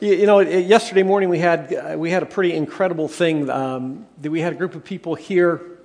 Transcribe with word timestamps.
you, 0.00 0.14
you 0.14 0.26
know, 0.26 0.40
yesterday 0.40 1.02
morning 1.02 1.28
we 1.28 1.38
had, 1.38 1.72
uh, 1.72 1.96
we 1.96 2.10
had 2.10 2.22
a 2.22 2.26
pretty 2.26 2.54
incredible 2.54 3.08
thing. 3.08 3.48
Um, 3.50 4.06
that 4.20 4.30
we 4.30 4.40
had 4.40 4.52
a 4.52 4.56
group 4.56 4.74
of 4.74 4.84
people 4.84 5.14
here 5.14 5.78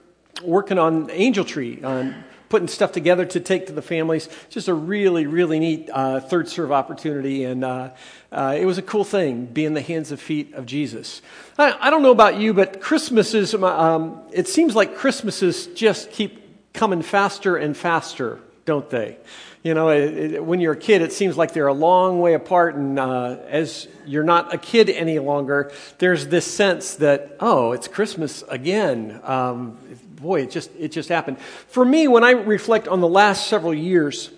working 0.43 0.79
on 0.79 1.09
Angel 1.11 1.45
Tree, 1.45 1.83
on 1.83 2.23
putting 2.49 2.67
stuff 2.67 2.91
together 2.91 3.25
to 3.25 3.39
take 3.39 3.67
to 3.67 3.73
the 3.73 3.81
families. 3.81 4.29
Just 4.49 4.67
a 4.67 4.73
really, 4.73 5.25
really 5.25 5.59
neat 5.59 5.89
uh, 5.91 6.19
third 6.19 6.47
serve 6.47 6.71
opportunity. 6.71 7.43
And 7.43 7.63
uh, 7.63 7.91
uh, 8.31 8.55
it 8.57 8.65
was 8.65 8.77
a 8.77 8.81
cool 8.81 9.03
thing, 9.03 9.45
being 9.45 9.73
the 9.73 9.81
hands 9.81 10.11
and 10.11 10.19
feet 10.19 10.53
of 10.53 10.65
Jesus. 10.65 11.21
I, 11.57 11.75
I 11.79 11.89
don't 11.89 12.01
know 12.01 12.11
about 12.11 12.37
you, 12.37 12.53
but 12.53 12.81
Christmases, 12.81 13.53
um, 13.53 14.21
it 14.31 14.47
seems 14.47 14.75
like 14.75 14.95
Christmases 14.95 15.67
just 15.67 16.11
keep 16.11 16.73
coming 16.73 17.01
faster 17.01 17.57
and 17.57 17.75
faster, 17.75 18.39
don't 18.65 18.89
they? 18.89 19.17
You 19.63 19.73
know, 19.73 19.89
it, 19.89 20.33
it, 20.33 20.45
when 20.45 20.59
you're 20.59 20.73
a 20.73 20.77
kid, 20.77 21.01
it 21.01 21.11
seems 21.11 21.37
like 21.37 21.53
they're 21.53 21.67
a 21.67 21.73
long 21.73 22.19
way 22.19 22.35
apart, 22.35 22.75
and 22.75 22.99
uh, 22.99 23.37
as 23.47 23.87
you're 24.05 24.23
not 24.23 24.53
a 24.53 24.57
kid 24.57 24.89
any 24.89 25.17
longer, 25.17 25.71
there's 25.97 26.27
this 26.27 26.45
sense 26.45 26.95
that, 26.95 27.37
oh, 27.39 27.71
it's 27.71 27.87
Christmas 27.87 28.43
again. 28.47 29.19
Um, 29.23 29.77
boy, 30.17 30.41
it 30.41 30.51
just, 30.51 30.69
it 30.77 30.91
just 30.91 31.09
happened. 31.09 31.39
For 31.39 31.83
me, 31.83 32.07
when 32.07 32.23
I 32.23 32.31
reflect 32.31 32.87
on 32.87 33.01
the 33.01 33.07
last 33.07 33.47
several 33.47 33.73
years, 33.73 34.29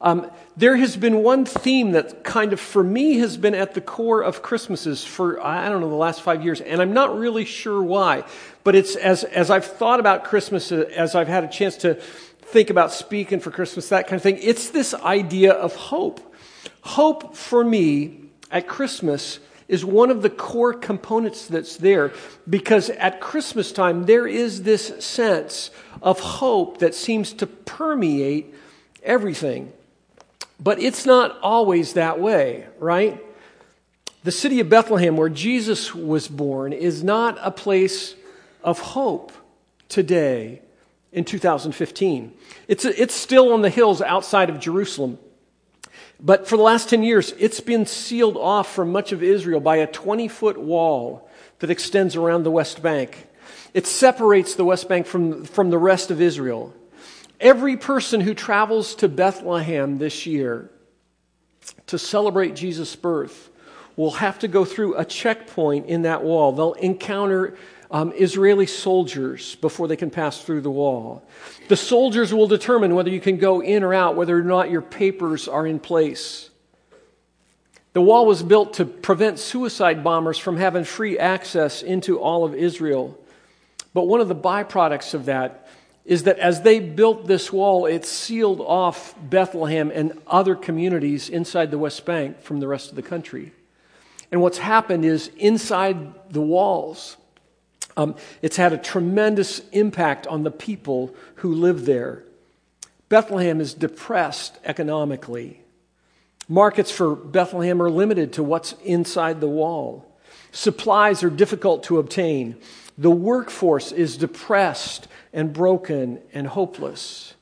um, 0.00 0.30
there 0.56 0.76
has 0.76 0.96
been 0.96 1.22
one 1.22 1.44
theme 1.44 1.92
that 1.92 2.24
kind 2.24 2.52
of, 2.52 2.60
for 2.60 2.84
me, 2.84 3.18
has 3.18 3.36
been 3.36 3.54
at 3.54 3.74
the 3.74 3.80
core 3.80 4.22
of 4.22 4.42
Christmases 4.42 5.04
for, 5.04 5.44
I 5.44 5.68
don't 5.68 5.80
know, 5.80 5.88
the 5.88 5.94
last 5.94 6.22
five 6.22 6.44
years, 6.44 6.60
and 6.60 6.80
I'm 6.80 6.92
not 6.92 7.18
really 7.18 7.44
sure 7.44 7.82
why. 7.82 8.24
But 8.64 8.74
it's 8.74 8.96
as, 8.96 9.24
as 9.24 9.50
I've 9.50 9.64
thought 9.64 10.00
about 10.00 10.24
Christmas, 10.24 10.70
uh, 10.72 10.88
as 10.94 11.14
I've 11.14 11.28
had 11.28 11.44
a 11.44 11.48
chance 11.48 11.76
to 11.78 12.00
think 12.54 12.70
about 12.70 12.92
speaking 12.92 13.40
for 13.40 13.50
Christmas, 13.50 13.88
that 13.88 14.06
kind 14.06 14.14
of 14.14 14.22
thing. 14.22 14.38
It's 14.40 14.70
this 14.70 14.94
idea 14.94 15.52
of 15.52 15.74
hope. 15.74 16.34
Hope 16.82 17.34
for 17.34 17.64
me 17.64 18.20
at 18.48 18.68
Christmas 18.68 19.40
is 19.66 19.84
one 19.84 20.08
of 20.08 20.22
the 20.22 20.30
core 20.30 20.72
components 20.72 21.48
that's 21.48 21.78
there 21.78 22.12
because 22.48 22.90
at 22.90 23.20
Christmas 23.20 23.72
time 23.72 24.04
there 24.04 24.28
is 24.28 24.62
this 24.62 25.04
sense 25.04 25.72
of 26.00 26.20
hope 26.20 26.78
that 26.78 26.94
seems 26.94 27.32
to 27.32 27.46
permeate 27.48 28.54
everything. 29.02 29.72
But 30.60 30.80
it's 30.80 31.04
not 31.04 31.36
always 31.40 31.94
that 31.94 32.20
way, 32.20 32.68
right? 32.78 33.20
The 34.22 34.30
city 34.30 34.60
of 34.60 34.68
Bethlehem, 34.68 35.16
where 35.16 35.28
Jesus 35.28 35.92
was 35.92 36.28
born, 36.28 36.72
is 36.72 37.02
not 37.02 37.36
a 37.40 37.50
place 37.50 38.14
of 38.62 38.78
hope 38.78 39.32
today 39.88 40.60
in 41.14 41.24
2015. 41.24 42.32
It's, 42.68 42.84
it's 42.84 43.14
still 43.14 43.52
on 43.52 43.62
the 43.62 43.70
hills 43.70 44.02
outside 44.02 44.50
of 44.50 44.58
Jerusalem. 44.58 45.18
But 46.20 46.48
for 46.48 46.56
the 46.56 46.62
last 46.62 46.90
10 46.90 47.02
years, 47.02 47.32
it's 47.38 47.60
been 47.60 47.86
sealed 47.86 48.36
off 48.36 48.74
from 48.74 48.92
much 48.92 49.12
of 49.12 49.22
Israel 49.22 49.60
by 49.60 49.76
a 49.76 49.86
20 49.86 50.28
foot 50.28 50.58
wall 50.58 51.30
that 51.60 51.70
extends 51.70 52.16
around 52.16 52.42
the 52.42 52.50
West 52.50 52.82
Bank. 52.82 53.28
It 53.72 53.86
separates 53.86 54.54
the 54.54 54.64
West 54.64 54.88
Bank 54.88 55.06
from, 55.06 55.44
from 55.44 55.70
the 55.70 55.78
rest 55.78 56.10
of 56.10 56.20
Israel. 56.20 56.74
Every 57.40 57.76
person 57.76 58.20
who 58.20 58.34
travels 58.34 58.94
to 58.96 59.08
Bethlehem 59.08 59.98
this 59.98 60.26
year 60.26 60.70
to 61.86 61.98
celebrate 61.98 62.56
Jesus' 62.56 62.96
birth 62.96 63.50
will 63.96 64.12
have 64.12 64.40
to 64.40 64.48
go 64.48 64.64
through 64.64 64.96
a 64.96 65.04
checkpoint 65.04 65.86
in 65.86 66.02
that 66.02 66.24
wall. 66.24 66.52
They'll 66.52 66.72
encounter 66.74 67.56
um, 67.94 68.12
Israeli 68.16 68.66
soldiers 68.66 69.54
before 69.54 69.86
they 69.86 69.94
can 69.94 70.10
pass 70.10 70.42
through 70.42 70.62
the 70.62 70.70
wall. 70.70 71.22
The 71.68 71.76
soldiers 71.76 72.34
will 72.34 72.48
determine 72.48 72.96
whether 72.96 73.08
you 73.08 73.20
can 73.20 73.36
go 73.36 73.62
in 73.62 73.84
or 73.84 73.94
out, 73.94 74.16
whether 74.16 74.36
or 74.36 74.42
not 74.42 74.68
your 74.68 74.82
papers 74.82 75.46
are 75.46 75.64
in 75.64 75.78
place. 75.78 76.50
The 77.92 78.02
wall 78.02 78.26
was 78.26 78.42
built 78.42 78.74
to 78.74 78.84
prevent 78.84 79.38
suicide 79.38 80.02
bombers 80.02 80.38
from 80.38 80.56
having 80.56 80.82
free 80.82 81.20
access 81.20 81.82
into 81.82 82.18
all 82.18 82.44
of 82.44 82.52
Israel. 82.52 83.16
But 83.94 84.08
one 84.08 84.20
of 84.20 84.26
the 84.26 84.34
byproducts 84.34 85.14
of 85.14 85.26
that 85.26 85.68
is 86.04 86.24
that 86.24 86.40
as 86.40 86.62
they 86.62 86.80
built 86.80 87.28
this 87.28 87.52
wall, 87.52 87.86
it 87.86 88.04
sealed 88.04 88.60
off 88.60 89.14
Bethlehem 89.22 89.92
and 89.94 90.20
other 90.26 90.56
communities 90.56 91.28
inside 91.28 91.70
the 91.70 91.78
West 91.78 92.04
Bank 92.04 92.42
from 92.42 92.58
the 92.58 92.66
rest 92.66 92.90
of 92.90 92.96
the 92.96 93.02
country. 93.02 93.52
And 94.32 94.40
what's 94.40 94.58
happened 94.58 95.04
is 95.04 95.28
inside 95.36 96.32
the 96.32 96.42
walls, 96.42 97.18
um, 97.96 98.16
it's 98.42 98.56
had 98.56 98.72
a 98.72 98.78
tremendous 98.78 99.60
impact 99.70 100.26
on 100.26 100.42
the 100.42 100.50
people 100.50 101.14
who 101.36 101.54
live 101.54 101.86
there. 101.86 102.24
Bethlehem 103.08 103.60
is 103.60 103.74
depressed 103.74 104.58
economically. 104.64 105.60
Markets 106.48 106.90
for 106.90 107.14
Bethlehem 107.14 107.80
are 107.80 107.90
limited 107.90 108.32
to 108.34 108.42
what's 108.42 108.72
inside 108.84 109.40
the 109.40 109.48
wall. 109.48 110.06
Supplies 110.52 111.22
are 111.22 111.30
difficult 111.30 111.84
to 111.84 111.98
obtain. 111.98 112.56
The 112.98 113.10
workforce 113.10 113.92
is 113.92 114.16
depressed 114.16 115.08
and 115.32 115.52
broken 115.52 116.20
and 116.32 116.46
hopeless. 116.46 117.34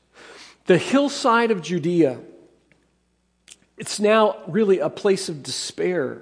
The 0.65 0.77
hillside 0.77 1.51
of 1.51 1.61
Judea, 1.61 2.19
it's 3.77 3.99
now 3.99 4.37
really 4.47 4.79
a 4.79 4.89
place 4.89 5.29
of 5.29 5.43
despair. 5.43 6.21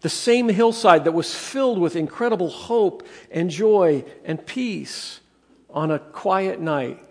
The 0.00 0.08
same 0.08 0.48
hillside 0.48 1.04
that 1.04 1.12
was 1.12 1.34
filled 1.34 1.78
with 1.78 1.96
incredible 1.96 2.48
hope 2.48 3.06
and 3.30 3.50
joy 3.50 4.04
and 4.24 4.44
peace 4.44 5.20
on 5.68 5.90
a 5.90 5.98
quiet 5.98 6.60
night, 6.60 7.04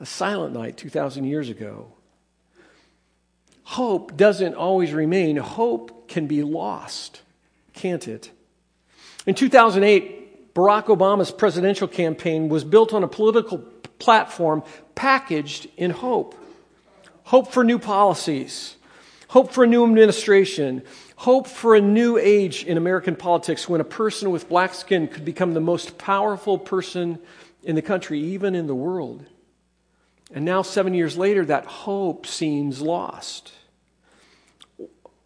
a 0.00 0.06
silent 0.06 0.54
night 0.54 0.76
2,000 0.76 1.24
years 1.24 1.48
ago. 1.48 1.92
Hope 3.64 4.16
doesn't 4.16 4.54
always 4.54 4.92
remain. 4.92 5.36
Hope 5.36 6.08
can 6.08 6.26
be 6.26 6.42
lost, 6.42 7.22
can't 7.74 8.08
it? 8.08 8.30
In 9.26 9.34
2008, 9.34 10.54
Barack 10.54 10.86
Obama's 10.86 11.30
presidential 11.30 11.86
campaign 11.86 12.48
was 12.48 12.64
built 12.64 12.92
on 12.92 13.04
a 13.04 13.08
political 13.08 13.58
platform 13.98 14.64
packaged 14.94 15.68
in 15.76 15.90
hope. 15.90 16.34
Hope 17.24 17.52
for 17.52 17.62
new 17.62 17.78
policies, 17.78 18.76
hope 19.28 19.52
for 19.52 19.62
a 19.62 19.66
new 19.66 19.84
administration, 19.84 20.82
hope 21.20 21.46
for 21.46 21.74
a 21.74 21.80
new 21.82 22.16
age 22.16 22.64
in 22.64 22.78
American 22.78 23.14
politics 23.14 23.68
when 23.68 23.78
a 23.78 23.84
person 23.84 24.30
with 24.30 24.48
black 24.48 24.72
skin 24.72 25.06
could 25.06 25.22
become 25.22 25.52
the 25.52 25.60
most 25.60 25.98
powerful 25.98 26.56
person 26.56 27.18
in 27.62 27.76
the 27.76 27.82
country, 27.82 28.18
even 28.18 28.54
in 28.54 28.66
the 28.66 28.74
world. 28.74 29.26
And 30.32 30.46
now, 30.46 30.62
seven 30.62 30.94
years 30.94 31.18
later, 31.18 31.44
that 31.44 31.66
hope 31.66 32.26
seems 32.26 32.80
lost. 32.80 33.52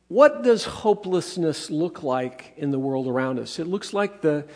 What 0.09 0.43
does 0.43 0.65
hopelessness 0.65 1.71
look 1.71 2.03
like 2.03 2.55
in 2.57 2.73
the 2.73 2.79
world 2.81 3.07
around 3.07 3.39
us? 3.39 3.61
It 3.61 3.69
looks 3.69 3.93
like 3.93 4.21
the 4.21 4.47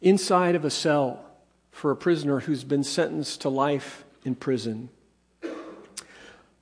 inside 0.00 0.54
of 0.54 0.64
a 0.64 0.70
cell 0.70 1.22
for 1.72 1.90
a 1.90 1.96
prisoner 1.96 2.40
who's 2.40 2.64
been 2.64 2.84
sentenced 2.84 3.42
to 3.42 3.50
life 3.50 4.02
in 4.24 4.34
prison. 4.34 4.88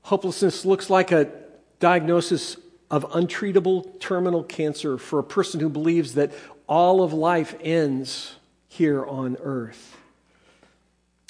Hopelessness 0.03 0.65
looks 0.65 0.91
like 0.91 1.13
a 1.13 1.31
diagnosis 1.79 2.57
of 2.91 3.05
untreatable 3.11 3.99
terminal 4.01 4.43
cancer 4.43 4.97
for 4.99 5.19
a 5.19 5.25
person 5.25 5.61
who 5.61 5.69
believes 5.69 6.15
that 6.15 6.33
all 6.67 7.03
of 7.03 7.13
life 7.13 7.55
ends 7.61 8.37
here 8.69 9.05
on 9.05 9.37
earth. 9.43 9.97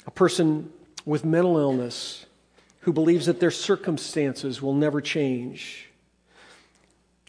A 0.05 0.11
person 0.11 0.71
with 1.05 1.25
mental 1.25 1.57
illness 1.57 2.25
who 2.81 2.93
believes 2.93 3.25
that 3.25 3.39
their 3.39 3.51
circumstances 3.51 4.61
will 4.61 4.73
never 4.73 5.01
change. 5.01 5.89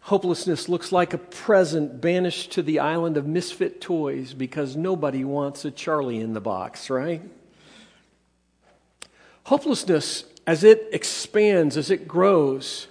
Hopelessness 0.03 0.69
looks 0.69 0.93
like 0.93 1.13
a 1.13 1.19
present 1.19 2.01
banished 2.01 2.53
to 2.53 2.63
the 2.63 2.79
island 2.79 3.17
of 3.17 3.27
misfit 3.27 3.81
toys 3.81 4.33
because 4.33 4.77
nobody 4.77 5.25
wants 5.25 5.65
a 5.65 5.71
Charlie 5.71 6.21
in 6.21 6.33
the 6.33 6.41
box, 6.41 6.89
right? 6.89 7.23
Hopelessness, 9.45 10.25
as 10.47 10.65
it 10.65 10.89
expands, 10.93 11.77
as 11.77 11.91
it 11.91 12.09
grows, 12.09 12.87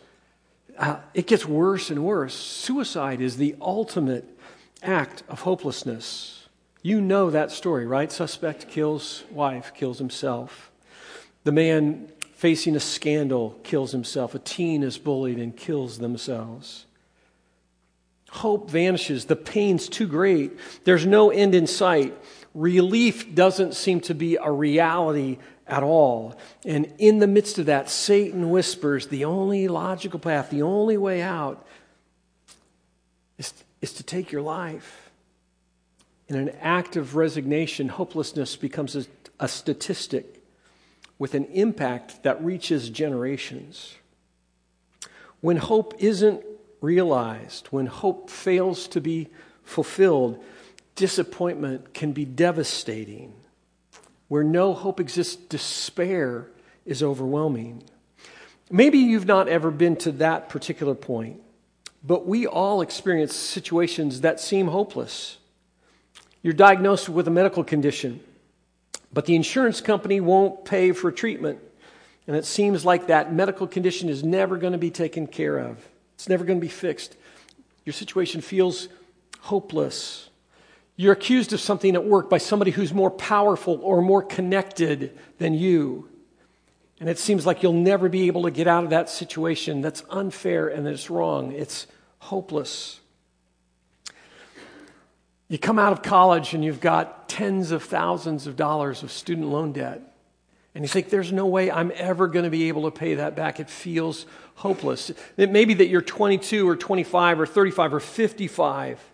uh, 0.80 1.00
it 1.14 1.28
gets 1.28 1.46
worse 1.46 1.90
and 1.90 2.04
worse. 2.04 2.34
Suicide 2.34 3.22
is 3.22 3.38
the 3.38 3.56
ultimate 3.62 4.26
act 4.82 5.24
of 5.28 5.42
hopelessness. 5.42 6.48
You 6.82 7.02
know 7.02 7.30
that 7.30 7.52
story, 7.52 7.86
right? 7.86 8.10
Suspect 8.10 8.70
kills 8.70 9.26
wife, 9.30 9.74
kills 9.76 10.00
himself. 10.00 10.72
The 11.44 11.52
man 11.52 12.10
facing 12.34 12.78
a 12.78 12.80
scandal 12.80 13.60
kills 13.64 13.92
himself. 13.92 14.34
A 14.34 14.40
teen 14.40 14.82
is 14.82 14.98
bullied 14.98 15.38
and 15.38 15.56
kills 15.56 16.00
themselves. 16.00 16.86
Hope 18.30 18.70
vanishes. 18.70 19.26
The 19.26 19.36
pain's 19.36 19.90
too 19.90 20.08
great. 20.08 20.54
There's 20.86 21.06
no 21.06 21.30
end 21.30 21.56
in 21.56 21.68
sight. 21.68 22.18
Relief 22.54 23.36
doesn't 23.36 23.74
seem 23.74 24.00
to 24.02 24.14
be 24.14 24.38
a 24.38 24.50
reality 24.50 25.40
at 25.70 25.84
all. 25.84 26.38
And 26.66 26.94
in 26.98 27.20
the 27.20 27.28
midst 27.28 27.60
of 27.60 27.68
that, 27.68 27.90
Satan 27.90 28.50
whispers 28.50 29.08
the 29.08 29.26
only 29.26 29.68
logical 29.68 30.20
path, 30.20 30.50
the 30.50 30.64
only 30.64 30.98
way 30.98 31.22
out 31.22 31.66
is, 33.38 33.54
is 33.82 33.94
to 33.94 34.04
take 34.04 34.32
your 34.32 34.42
life. 34.42 35.12
In 36.28 36.36
an 36.36 36.50
act 36.60 36.96
of 36.96 37.16
resignation, 37.16 37.90
hopelessness 37.90 38.56
becomes 38.56 38.96
a, 38.96 39.06
a 39.40 39.48
statistic 39.48 40.44
with 41.18 41.34
an 41.34 41.46
impact 41.46 42.24
that 42.24 42.44
reaches 42.44 42.90
generations. 42.90 43.96
When 45.42 45.58
hope 45.58 45.94
isn't 46.00 46.44
realized, 46.82 47.68
when 47.68 47.86
hope 47.86 48.30
fails 48.30 48.88
to 48.90 49.02
be 49.02 49.28
fulfilled, 49.64 50.44
disappointment 50.96 51.94
can 51.94 52.12
be 52.12 52.26
devastating. 52.26 53.34
Where 54.30 54.44
no 54.44 54.74
hope 54.74 55.00
exists, 55.00 55.36
despair 55.36 56.48
is 56.86 57.04
overwhelming. 57.04 57.84
Maybe 58.72 59.00
you've 59.00 59.26
not 59.26 59.48
ever 59.48 59.72
been 59.72 59.96
to 59.98 60.12
that 60.14 60.48
particular 60.48 60.96
point, 60.96 61.42
but 62.04 62.28
we 62.28 62.48
all 62.48 62.82
experience 62.82 63.36
situations 63.36 64.22
that 64.22 64.40
seem 64.40 64.68
hopeless. 64.68 65.38
You're 66.42 66.54
diagnosed 66.54 67.10
with 67.10 67.28
a 67.28 67.32
medical 67.32 67.64
condition, 67.64 68.22
but 69.12 69.26
the 69.26 69.36
insurance 69.36 69.82
company 69.82 70.22
won't 70.22 70.64
pay 70.64 70.92
for 70.92 71.12
treatment. 71.12 71.60
And 72.28 72.36
it 72.36 72.46
seems 72.46 72.86
like 72.86 73.08
that 73.08 73.34
medical 73.34 73.66
condition 73.66 74.08
is 74.08 74.24
never 74.24 74.58
going 74.58 74.74
to 74.74 74.80
be 74.80 74.92
taken 74.92 75.26
care 75.26 75.58
of, 75.58 75.88
it's 76.14 76.30
never 76.30 76.46
going 76.46 76.60
to 76.60 76.66
be 76.66 76.72
fixed. 76.72 77.18
Your 77.86 77.94
situation 77.94 78.42
feels 78.42 78.88
hopeless. 79.40 80.29
You're 81.00 81.14
accused 81.14 81.54
of 81.54 81.62
something 81.62 81.96
at 81.96 82.04
work 82.04 82.30
by 82.30 82.40
somebody 82.40 82.72
who's 82.72 82.94
more 82.94 83.10
powerful 83.10 83.80
or 83.84 84.02
more 84.02 84.22
connected 84.22 85.18
than 85.38 85.54
you. 85.54 86.10
And 87.00 87.08
it 87.08 87.18
seems 87.18 87.46
like 87.46 87.64
you'll 87.64 87.72
never 87.72 88.10
be 88.10 88.28
able 88.28 88.44
to 88.44 88.52
get 88.52 88.68
out 88.68 88.84
of 88.84 88.90
that 88.90 89.10
situation 89.10 89.80
that's 89.80 90.04
unfair 90.10 90.68
and 90.68 90.86
it's 90.86 91.10
wrong. 91.10 91.54
It's 91.54 91.88
hopeless. 92.18 93.00
You 95.48 95.58
come 95.58 95.80
out 95.80 95.94
of 95.94 96.02
college 96.02 96.54
and 96.54 96.66
you've 96.66 96.82
got 96.82 97.30
tens 97.30 97.72
of 97.72 97.84
thousands 97.84 98.46
of 98.46 98.58
dollars 98.58 99.02
of 99.02 99.10
student 99.10 99.48
loan 99.48 99.72
debt. 99.72 100.02
And 100.76 100.84
you 100.84 100.90
think, 100.90 101.10
there's 101.10 101.32
no 101.32 101.46
way 101.46 101.72
I'm 101.72 101.94
ever 101.96 102.28
going 102.28 102.44
to 102.44 102.52
be 102.52 102.68
able 102.68 102.92
to 102.92 102.92
pay 102.92 103.16
that 103.16 103.38
back. 103.38 103.62
It 103.62 103.70
feels 103.70 104.26
hopeless. 104.56 105.14
It 105.38 105.50
may 105.50 105.64
be 105.64 105.76
that 105.76 105.88
you're 105.88 106.02
22 106.02 106.68
or 106.68 106.76
25 106.76 107.40
or 107.40 107.46
35 107.46 107.94
or 107.94 108.00
55. 108.02 109.09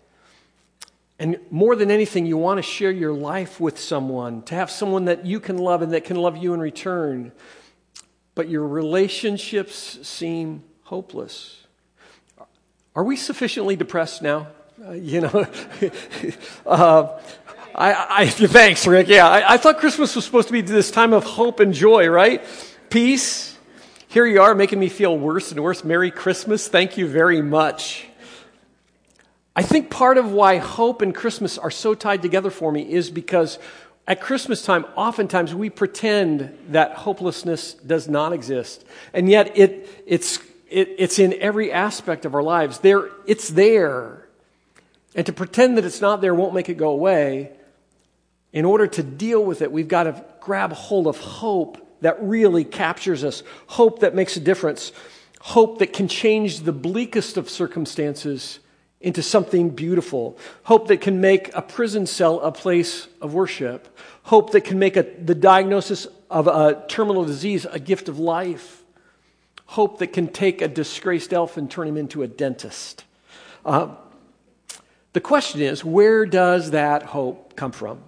And 1.18 1.38
more 1.50 1.76
than 1.76 1.90
anything, 1.90 2.26
you 2.26 2.36
want 2.36 2.58
to 2.58 2.62
share 2.62 2.90
your 2.90 3.12
life 3.12 3.58
with 3.58 3.78
someone, 3.78 4.42
to 4.42 4.54
have 4.54 4.70
someone 4.70 5.06
that 5.06 5.24
you 5.24 5.40
can 5.40 5.56
love 5.56 5.80
and 5.82 5.92
that 5.92 6.04
can 6.04 6.16
love 6.16 6.36
you 6.36 6.52
in 6.52 6.60
return 6.60 7.32
but 8.36 8.48
your 8.50 8.68
relationships 8.68 9.98
seem 10.06 10.62
hopeless. 10.84 11.64
Are 12.94 13.02
we 13.02 13.16
sufficiently 13.16 13.74
depressed 13.74 14.22
now? 14.22 14.48
Uh, 14.86 14.92
you 14.92 15.22
know, 15.22 15.48
uh, 16.66 17.18
I, 17.74 18.06
I, 18.10 18.26
thanks, 18.30 18.86
Rick. 18.86 19.08
Yeah, 19.08 19.26
I, 19.26 19.54
I 19.54 19.56
thought 19.56 19.78
Christmas 19.78 20.14
was 20.14 20.24
supposed 20.24 20.48
to 20.48 20.52
be 20.52 20.60
this 20.60 20.90
time 20.90 21.14
of 21.14 21.24
hope 21.24 21.60
and 21.60 21.72
joy, 21.72 22.08
right? 22.08 22.44
Peace. 22.90 23.56
Here 24.08 24.26
you 24.26 24.42
are 24.42 24.54
making 24.54 24.78
me 24.78 24.90
feel 24.90 25.18
worse 25.18 25.50
and 25.50 25.60
worse. 25.60 25.82
Merry 25.82 26.10
Christmas. 26.10 26.68
Thank 26.68 26.98
you 26.98 27.08
very 27.08 27.40
much. 27.40 28.06
I 29.58 29.62
think 29.62 29.88
part 29.88 30.18
of 30.18 30.30
why 30.30 30.58
hope 30.58 31.00
and 31.00 31.14
Christmas 31.14 31.56
are 31.56 31.70
so 31.70 31.94
tied 31.94 32.20
together 32.20 32.50
for 32.50 32.70
me 32.70 32.92
is 32.92 33.10
because 33.10 33.58
at 34.06 34.20
Christmas 34.20 34.62
time, 34.62 34.84
oftentimes 34.96 35.54
we 35.54 35.70
pretend 35.70 36.56
that 36.68 36.92
hopelessness 36.92 37.72
does 37.72 38.06
not 38.06 38.34
exist. 38.34 38.84
And 39.14 39.30
yet 39.30 39.56
it, 39.56 39.88
it's, 40.06 40.38
it, 40.68 40.94
it's 40.98 41.18
in 41.18 41.32
every 41.40 41.72
aspect 41.72 42.26
of 42.26 42.34
our 42.34 42.42
lives. 42.42 42.80
There, 42.80 43.08
it's 43.26 43.48
there. 43.48 44.28
And 45.14 45.24
to 45.24 45.32
pretend 45.32 45.78
that 45.78 45.86
it's 45.86 46.02
not 46.02 46.20
there 46.20 46.34
won't 46.34 46.52
make 46.52 46.68
it 46.68 46.74
go 46.76 46.90
away. 46.90 47.52
In 48.52 48.66
order 48.66 48.86
to 48.86 49.02
deal 49.02 49.42
with 49.42 49.62
it, 49.62 49.72
we've 49.72 49.88
got 49.88 50.02
to 50.02 50.22
grab 50.38 50.72
hold 50.72 51.06
of 51.06 51.18
hope 51.18 51.82
that 52.02 52.22
really 52.22 52.62
captures 52.62 53.24
us, 53.24 53.42
hope 53.68 54.00
that 54.00 54.14
makes 54.14 54.36
a 54.36 54.40
difference, 54.40 54.92
hope 55.40 55.78
that 55.78 55.94
can 55.94 56.08
change 56.08 56.60
the 56.60 56.72
bleakest 56.72 57.38
of 57.38 57.48
circumstances 57.48 58.58
into 59.06 59.22
something 59.22 59.70
beautiful. 59.70 60.36
Hope 60.64 60.88
that 60.88 61.00
can 61.00 61.20
make 61.20 61.54
a 61.54 61.62
prison 61.62 62.06
cell 62.06 62.40
a 62.40 62.50
place 62.50 63.06
of 63.22 63.34
worship. 63.34 63.96
Hope 64.24 64.50
that 64.50 64.62
can 64.62 64.80
make 64.80 64.96
a, 64.96 65.04
the 65.04 65.34
diagnosis 65.34 66.08
of 66.28 66.48
a 66.48 66.84
terminal 66.88 67.24
disease 67.24 67.64
a 67.66 67.78
gift 67.78 68.08
of 68.08 68.18
life. 68.18 68.82
Hope 69.66 70.00
that 70.00 70.08
can 70.08 70.26
take 70.26 70.60
a 70.60 70.66
disgraced 70.66 71.32
elf 71.32 71.56
and 71.56 71.70
turn 71.70 71.86
him 71.86 71.96
into 71.96 72.24
a 72.24 72.26
dentist. 72.26 73.04
Uh, 73.64 73.94
the 75.12 75.20
question 75.20 75.60
is 75.60 75.84
where 75.84 76.26
does 76.26 76.72
that 76.72 77.04
hope 77.04 77.54
come 77.54 77.70
from? 77.70 78.00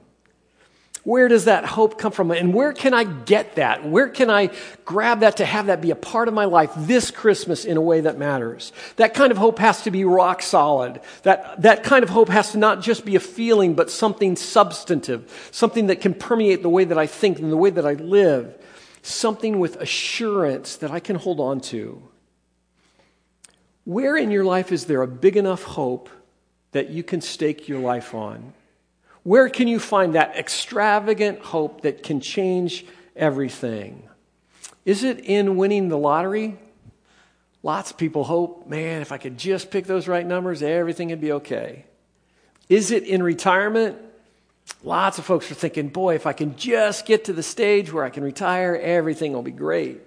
Where 1.05 1.29
does 1.29 1.45
that 1.45 1.65
hope 1.65 1.99
come 1.99 2.13
from? 2.13 2.31
And 2.31 2.53
where 2.53 2.73
can 2.73 2.93
I 2.93 3.05
get 3.05 3.55
that? 3.55 3.89
Where 3.89 4.09
can 4.09 4.31
I 4.31 4.51
grab 4.85 5.21
that 5.21 5.39
to 5.39 5.45
have 5.45 5.67
that 5.67 5.81
be 5.81 5.91
a 5.91 5.97
part 5.97 6.29
of 6.29 6.35
my 6.35 6.45
life 6.45 6.71
this 6.77 7.11
Christmas 7.11 7.65
in 7.65 7.77
a 7.77 7.81
way 7.81 8.01
that 8.01 8.19
matters? 8.19 8.73
That 8.97 9.15
kind 9.15 9.31
of 9.31 9.39
hope 9.39 9.59
has 9.59 9.83
to 9.83 9.91
be 9.91 10.05
rock 10.05 10.43
solid. 10.43 11.01
That, 11.23 11.63
that 11.63 11.83
kind 11.85 12.03
of 12.03 12.11
hope 12.11 12.29
has 12.29 12.53
to 12.53 12.59
not 12.59 12.83
just 12.83 13.05
be 13.05 13.17
a 13.17 13.21
feeling, 13.21 13.75
but 13.75 13.91
something 13.91 14.37
substantive, 14.37 15.51
something 15.53 15.87
that 15.87 16.01
can 16.01 16.15
permeate 16.15 16.63
the 16.63 16.69
way 16.69 16.85
that 16.85 16.99
I 16.99 17.07
think 17.07 17.39
and 17.39 17.51
the 17.51 17.57
way 17.57 17.71
that 17.71 17.87
I 17.87 17.95
live, 17.95 18.57
something 19.03 19.59
with 19.59 19.77
assurance 19.77 20.77
that 20.77 20.91
I 20.91 21.01
can 21.01 21.17
hold 21.17 21.41
on 21.41 21.61
to. 21.61 22.03
Where 23.85 24.17
in 24.17 24.31
your 24.31 24.45
life 24.45 24.73
is 24.73 24.85
there 24.85 25.01
a 25.01 25.09
big 25.09 25.37
enough 25.37 25.63
hope 25.63 26.11
that 26.73 26.91
you 26.91 27.03
can 27.03 27.23
stake 27.23 27.69
your 27.69 27.81
life 27.81 28.15
on? 28.15 28.53
Where 29.29 29.51
can 29.51 29.69
you 29.69 29.79
find 29.79 30.15
that 30.15 30.39
extravagant 30.39 31.41
hope 31.41 31.83
that 31.83 32.03
can 32.03 32.23
change 32.23 32.87
everything? 33.15 34.09
Is 34.87 35.05
it 35.05 35.19
in 35.19 35.59
winning 35.59 35.91
the 35.91 35.99
lottery? 35.99 36.57
Lots 37.63 37.91
of 37.91 37.99
people 37.99 38.25
hope, 38.25 38.67
man, 38.67 39.03
if 39.03 39.13
I 39.13 39.19
could 39.19 39.37
just 39.37 39.71
pick 39.71 39.85
those 39.85 40.09
right 40.09 40.25
numbers, 40.27 40.63
everything 40.63 41.11
would 41.11 41.21
be 41.21 41.33
okay. 41.33 41.85
Is 42.71 42.91
it 42.91 43.05
in 43.05 43.23
retirement? 43.23 43.99
Lots 44.83 45.19
of 45.19 45.27
folks 45.27 45.51
are 45.51 45.55
thinking, 45.55 45.89
boy, 45.89 46.15
if 46.15 46.25
I 46.25 46.33
can 46.33 46.57
just 46.57 47.05
get 47.05 47.27
to 47.27 47.35
the 47.35 47.43
stage 47.43 47.93
where 47.93 48.05
I 48.05 48.09
can 48.09 48.25
retire, 48.25 48.81
everything 48.83 49.35
will 49.35 49.43
be 49.43 49.51
great. 49.51 50.01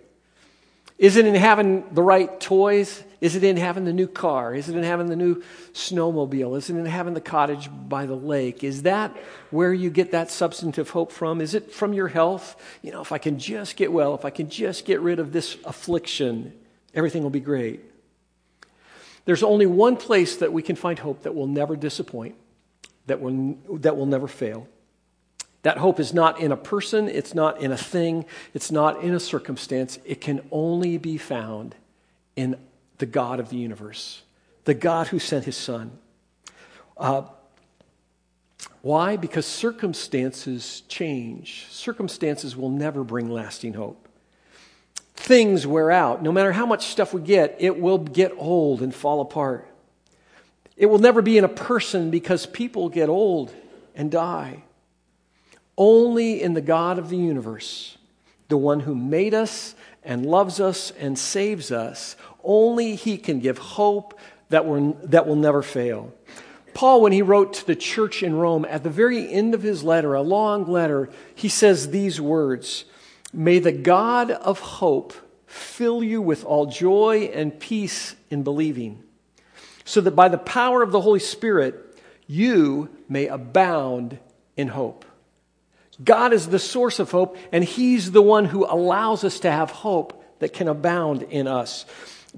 Is 0.97 1.15
it 1.15 1.27
in 1.27 1.35
having 1.35 1.93
the 1.93 2.01
right 2.01 2.39
toys? 2.39 3.03
Is 3.21 3.35
it 3.35 3.43
in 3.43 3.55
having 3.55 3.85
the 3.85 3.93
new 3.93 4.07
car? 4.07 4.55
Is 4.55 4.67
it 4.67 4.75
in 4.75 4.83
having 4.83 5.05
the 5.05 5.15
new 5.15 5.43
snowmobile? 5.73 6.57
Is 6.57 6.71
it 6.71 6.75
in 6.75 6.87
having 6.87 7.13
the 7.13 7.21
cottage 7.21 7.69
by 7.87 8.07
the 8.07 8.15
lake? 8.15 8.63
Is 8.63 8.81
that 8.81 9.15
where 9.51 9.71
you 9.71 9.91
get 9.91 10.11
that 10.11 10.31
substantive 10.31 10.89
hope 10.89 11.11
from? 11.11 11.39
Is 11.39 11.53
it 11.53 11.71
from 11.71 11.93
your 11.93 12.07
health? 12.07 12.55
You 12.81 12.91
know, 12.91 13.01
if 13.01 13.11
I 13.11 13.19
can 13.19 13.37
just 13.37 13.75
get 13.75 13.91
well, 13.91 14.15
if 14.15 14.25
I 14.25 14.31
can 14.31 14.49
just 14.49 14.85
get 14.85 14.99
rid 15.01 15.19
of 15.19 15.31
this 15.31 15.55
affliction, 15.65 16.51
everything 16.95 17.21
will 17.21 17.29
be 17.29 17.39
great. 17.39 17.81
There's 19.25 19.43
only 19.43 19.67
one 19.67 19.97
place 19.97 20.37
that 20.37 20.51
we 20.51 20.63
can 20.63 20.75
find 20.75 20.97
hope 20.97 21.21
that 21.21 21.35
will 21.35 21.47
never 21.47 21.75
disappoint, 21.75 22.33
that 23.05 23.21
will, 23.21 23.55
that 23.69 23.95
will 23.95 24.07
never 24.07 24.27
fail. 24.27 24.67
That 25.61 25.77
hope 25.77 25.99
is 25.99 26.11
not 26.11 26.39
in 26.39 26.51
a 26.51 26.57
person, 26.57 27.07
it's 27.07 27.35
not 27.35 27.61
in 27.61 27.71
a 27.71 27.77
thing, 27.77 28.25
it's 28.55 28.71
not 28.71 29.03
in 29.03 29.13
a 29.13 29.19
circumstance. 29.19 29.99
It 30.05 30.21
can 30.21 30.41
only 30.51 30.97
be 30.97 31.19
found 31.19 31.75
in 32.35 32.55
the 33.01 33.05
God 33.07 33.39
of 33.39 33.49
the 33.49 33.57
universe, 33.57 34.21
the 34.65 34.75
God 34.75 35.07
who 35.07 35.17
sent 35.17 35.45
his 35.45 35.57
son. 35.57 35.91
Uh, 36.95 37.23
why? 38.83 39.17
Because 39.17 39.47
circumstances 39.47 40.83
change. 40.87 41.65
Circumstances 41.71 42.55
will 42.55 42.69
never 42.69 43.03
bring 43.03 43.27
lasting 43.27 43.73
hope. 43.73 44.07
Things 45.15 45.65
wear 45.65 45.89
out. 45.89 46.21
No 46.21 46.31
matter 46.31 46.51
how 46.51 46.67
much 46.67 46.87
stuff 46.87 47.11
we 47.11 47.21
get, 47.21 47.55
it 47.59 47.79
will 47.79 47.97
get 47.97 48.33
old 48.37 48.83
and 48.83 48.93
fall 48.93 49.19
apart. 49.19 49.67
It 50.77 50.85
will 50.85 50.99
never 50.99 51.23
be 51.23 51.39
in 51.39 51.43
a 51.43 51.49
person 51.49 52.11
because 52.11 52.45
people 52.45 52.87
get 52.87 53.09
old 53.09 53.51
and 53.95 54.11
die. 54.11 54.61
Only 55.75 56.39
in 56.39 56.53
the 56.53 56.61
God 56.61 56.99
of 56.99 57.09
the 57.09 57.17
universe, 57.17 57.97
the 58.47 58.57
one 58.57 58.81
who 58.81 58.93
made 58.93 59.33
us 59.33 59.73
and 60.03 60.25
loves 60.25 60.59
us 60.59 60.91
and 60.91 61.17
saves 61.17 61.71
us, 61.71 62.15
only 62.43 62.95
He 62.95 63.17
can 63.17 63.39
give 63.39 63.57
hope 63.57 64.19
that, 64.49 64.65
will 64.65 64.97
that 65.03 65.27
will 65.27 65.35
never 65.35 65.61
fail. 65.61 66.13
Paul, 66.73 67.01
when 67.01 67.11
he 67.11 67.21
wrote 67.21 67.53
to 67.53 67.67
the 67.67 67.75
church 67.75 68.23
in 68.23 68.35
Rome, 68.35 68.65
at 68.69 68.83
the 68.83 68.89
very 68.89 69.31
end 69.31 69.53
of 69.53 69.61
his 69.61 69.83
letter, 69.83 70.13
a 70.13 70.21
long 70.21 70.65
letter, 70.65 71.09
he 71.35 71.49
says 71.49 71.89
these 71.89 72.21
words 72.21 72.85
May 73.33 73.59
the 73.59 73.71
God 73.71 74.31
of 74.31 74.59
hope 74.59 75.13
fill 75.45 76.03
you 76.03 76.21
with 76.21 76.45
all 76.45 76.65
joy 76.65 77.29
and 77.33 77.59
peace 77.59 78.15
in 78.29 78.43
believing, 78.43 79.03
so 79.83 80.01
that 80.01 80.11
by 80.11 80.29
the 80.29 80.37
power 80.37 80.81
of 80.81 80.91
the 80.91 81.01
Holy 81.01 81.19
Spirit, 81.19 81.99
you 82.27 82.89
may 83.09 83.27
abound 83.27 84.19
in 84.55 84.69
hope. 84.69 85.05
God 86.03 86.33
is 86.33 86.47
the 86.47 86.59
source 86.59 86.99
of 86.99 87.11
hope, 87.11 87.37
and 87.51 87.63
He's 87.63 88.11
the 88.11 88.21
one 88.21 88.45
who 88.45 88.65
allows 88.65 89.23
us 89.23 89.39
to 89.41 89.51
have 89.51 89.71
hope 89.71 90.23
that 90.39 90.53
can 90.53 90.67
abound 90.67 91.23
in 91.23 91.47
us. 91.47 91.85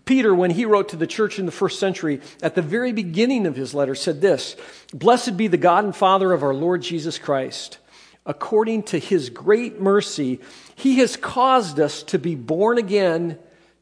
Peter, 0.06 0.34
when 0.34 0.50
he 0.52 0.66
wrote 0.66 0.90
to 0.90 0.96
the 0.96 1.08
church 1.08 1.38
in 1.38 1.46
the 1.46 1.52
first 1.52 1.80
century, 1.80 2.20
at 2.42 2.56
the 2.56 2.62
very 2.62 2.92
beginning 2.92 3.46
of 3.46 3.56
his 3.56 3.74
letter, 3.74 3.96
said 3.96 4.22
this 4.22 4.56
Blessed 4.94 5.38
be 5.38 5.48
the 5.48 5.58
God 5.58 5.86
and 5.86 5.96
Father 5.96 6.34
of 6.34 6.44
our 6.44 6.54
Lord 6.54 6.82
Jesus 6.82 7.18
Christ. 7.18 7.78
According 8.26 8.84
to 8.84 8.98
his 8.98 9.30
great 9.30 9.82
mercy, 9.82 10.40
he 10.76 11.00
has 11.00 11.18
caused 11.18 11.80
us 11.80 12.04
to 12.04 12.18
be 12.18 12.36
born 12.36 12.78
again 12.78 13.38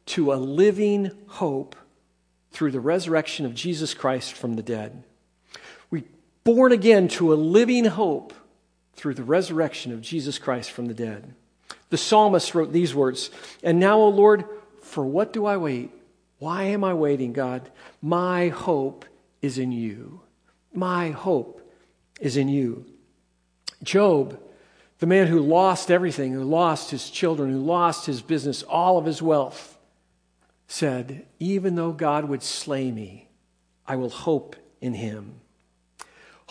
to 0.06 0.32
a 0.32 0.34
living 0.34 1.12
hope 1.28 1.76
through 2.50 2.72
the 2.72 2.80
resurrection 2.80 3.46
of 3.46 3.54
Jesus 3.54 3.94
Christ 3.94 4.32
from 4.32 4.56
the 4.56 4.62
dead. 4.62 5.04
We 5.90 6.04
born 6.44 6.72
again 6.72 7.08
to 7.08 7.32
a 7.32 7.36
living 7.36 7.84
hope 7.84 8.34
through 8.94 9.14
the 9.14 9.24
resurrection 9.24 9.92
of 9.92 10.02
Jesus 10.02 10.38
Christ 10.38 10.70
from 10.70 10.86
the 10.86 10.94
dead. 10.94 11.34
The 11.90 11.98
psalmist 11.98 12.54
wrote 12.54 12.72
these 12.72 12.94
words 12.94 13.30
And 13.62 13.78
now, 13.78 13.98
O 13.98 14.08
Lord, 14.08 14.44
for 14.82 15.04
what 15.04 15.32
do 15.32 15.46
I 15.46 15.56
wait? 15.56 15.90
Why 16.38 16.64
am 16.64 16.82
I 16.82 16.94
waiting, 16.94 17.32
God? 17.32 17.70
My 18.00 18.48
hope 18.48 19.04
is 19.40 19.58
in 19.58 19.72
you. 19.72 20.22
My 20.72 21.10
hope 21.10 21.60
is 22.20 22.36
in 22.36 22.48
you. 22.48 22.86
Job, 23.82 24.40
the 24.98 25.06
man 25.06 25.26
who 25.26 25.40
lost 25.40 25.90
everything, 25.90 26.32
who 26.32 26.44
lost 26.44 26.90
his 26.90 27.10
children, 27.10 27.52
who 27.52 27.58
lost 27.58 28.06
his 28.06 28.22
business, 28.22 28.62
all 28.62 28.98
of 28.98 29.04
his 29.04 29.20
wealth, 29.20 29.78
said, 30.66 31.26
Even 31.38 31.74
though 31.74 31.92
God 31.92 32.24
would 32.24 32.42
slay 32.42 32.90
me, 32.90 33.28
I 33.86 33.96
will 33.96 34.10
hope 34.10 34.56
in 34.80 34.94
him. 34.94 35.41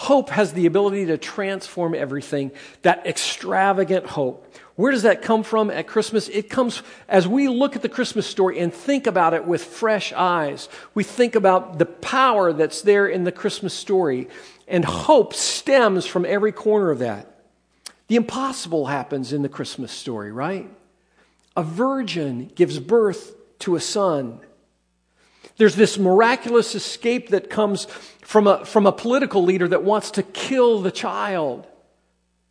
Hope 0.01 0.31
has 0.31 0.53
the 0.53 0.65
ability 0.65 1.05
to 1.05 1.17
transform 1.19 1.93
everything, 1.93 2.49
that 2.81 3.05
extravagant 3.05 4.07
hope. 4.07 4.51
Where 4.75 4.91
does 4.91 5.03
that 5.03 5.21
come 5.21 5.43
from 5.43 5.69
at 5.69 5.85
Christmas? 5.85 6.27
It 6.27 6.49
comes 6.49 6.81
as 7.07 7.27
we 7.27 7.47
look 7.47 7.75
at 7.75 7.83
the 7.83 7.87
Christmas 7.87 8.25
story 8.25 8.57
and 8.57 8.73
think 8.73 9.05
about 9.05 9.35
it 9.35 9.45
with 9.45 9.63
fresh 9.63 10.11
eyes. 10.11 10.69
We 10.95 11.03
think 11.03 11.35
about 11.35 11.77
the 11.77 11.85
power 11.85 12.51
that's 12.51 12.81
there 12.81 13.05
in 13.05 13.25
the 13.25 13.31
Christmas 13.31 13.75
story, 13.75 14.27
and 14.67 14.83
hope 14.83 15.35
stems 15.35 16.07
from 16.07 16.25
every 16.25 16.51
corner 16.51 16.89
of 16.89 16.97
that. 16.97 17.27
The 18.07 18.15
impossible 18.15 18.87
happens 18.87 19.31
in 19.31 19.43
the 19.43 19.49
Christmas 19.49 19.91
story, 19.91 20.31
right? 20.31 20.67
A 21.55 21.61
virgin 21.61 22.51
gives 22.55 22.79
birth 22.79 23.35
to 23.59 23.75
a 23.75 23.79
son. 23.79 24.39
There's 25.57 25.75
this 25.75 25.99
miraculous 25.99 26.73
escape 26.73 27.29
that 27.29 27.51
comes 27.51 27.85
from 28.31 28.47
a, 28.47 28.63
from 28.63 28.87
a 28.87 28.93
political 28.93 29.43
leader 29.43 29.67
that 29.67 29.83
wants 29.83 30.11
to 30.11 30.23
kill 30.23 30.79
the 30.79 30.89
child. 30.89 31.67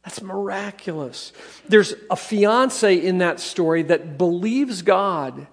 That's 0.04 0.20
miraculous. 0.20 1.32
There's 1.70 1.94
a 2.10 2.16
fiance 2.16 2.94
in 2.94 3.16
that 3.18 3.40
story 3.40 3.84
that 3.84 4.18
believes 4.18 4.82
God 4.82 5.46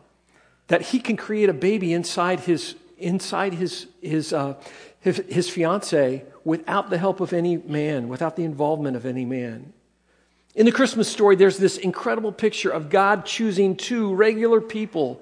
that 0.68 0.82
he 0.82 1.00
can 1.00 1.16
create 1.16 1.48
a 1.48 1.54
baby 1.54 1.94
inside 1.94 2.42
his, 2.42 2.76
inside 2.98 3.54
his, 3.54 3.88
his, 4.02 4.34
uh, 4.34 4.56
his, 5.00 5.24
his 5.30 5.50
fiance 5.50 6.26
without 6.44 6.90
the 6.90 6.98
help 6.98 7.22
of 7.22 7.32
any 7.32 7.56
man, 7.56 8.10
without 8.10 8.36
the 8.36 8.44
involvement 8.44 8.98
of 8.98 9.06
any 9.06 9.24
man. 9.24 9.72
In 10.56 10.66
the 10.66 10.74
Christmas 10.74 11.08
story, 11.08 11.38
there's 11.38 11.58
this 11.58 11.78
incredible 11.78 12.34
picture 12.34 12.70
of 12.70 12.90
God 12.90 13.26
choosing 13.26 13.78
two 13.78 14.14
regular 14.14 14.60
people 14.60 15.22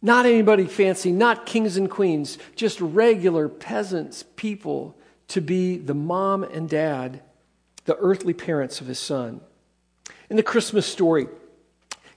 not 0.00 0.26
anybody 0.26 0.66
fancy, 0.66 1.10
not 1.10 1.46
kings 1.46 1.76
and 1.76 1.90
queens, 1.90 2.38
just 2.54 2.80
regular 2.80 3.48
peasants, 3.48 4.24
people 4.36 4.96
to 5.28 5.40
be 5.40 5.76
the 5.76 5.94
mom 5.94 6.42
and 6.44 6.68
dad, 6.68 7.20
the 7.84 7.96
earthly 7.96 8.32
parents 8.32 8.80
of 8.80 8.86
his 8.86 8.98
son. 8.98 9.40
In 10.30 10.36
the 10.36 10.42
Christmas 10.42 10.86
story, 10.86 11.26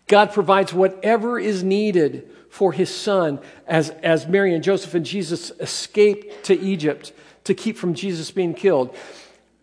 God 0.08 0.32
provides 0.34 0.74
whatever 0.74 1.40
is 1.40 1.64
needed 1.64 2.30
for 2.50 2.74
his 2.74 2.94
son 2.94 3.40
as, 3.66 3.90
as 3.90 4.28
Mary 4.28 4.54
and 4.54 4.64
Joseph 4.64 4.94
and 4.94 5.06
Jesus 5.06 5.52
escape 5.60 6.44
to 6.44 6.60
Egypt 6.60 7.14
to 7.46 7.54
keep 7.54 7.78
from 7.78 7.94
Jesus 7.94 8.30
being 8.30 8.54
killed. 8.54 8.96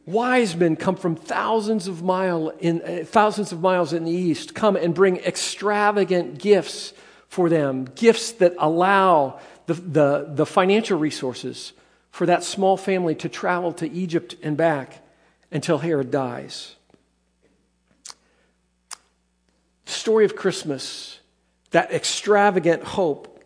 Wise 0.06 0.56
men 0.56 0.74
come 0.74 0.96
from 0.96 1.14
thousands 1.14 1.86
of, 1.86 2.02
mile 2.02 2.48
in, 2.60 2.80
uh, 2.80 3.04
thousands 3.04 3.52
of 3.52 3.60
miles 3.60 3.92
in 3.92 4.04
the 4.04 4.10
east, 4.10 4.54
come 4.54 4.74
and 4.74 4.94
bring 4.94 5.18
extravagant 5.18 6.38
gifts 6.38 6.94
for 7.28 7.48
them, 7.48 7.84
gifts 7.94 8.32
that 8.32 8.54
allow 8.58 9.38
the, 9.66 9.74
the, 9.74 10.30
the 10.30 10.46
financial 10.46 10.98
resources 10.98 11.72
for 12.10 12.26
that 12.26 12.42
small 12.42 12.76
family 12.76 13.14
to 13.16 13.28
travel 13.28 13.72
to 13.74 13.90
Egypt 13.90 14.34
and 14.42 14.56
back 14.56 15.04
until 15.52 15.78
Herod 15.78 16.10
dies. 16.10 16.74
The 19.84 19.92
story 19.92 20.24
of 20.24 20.36
Christmas, 20.36 21.20
that 21.70 21.92
extravagant 21.92 22.82
hope, 22.82 23.42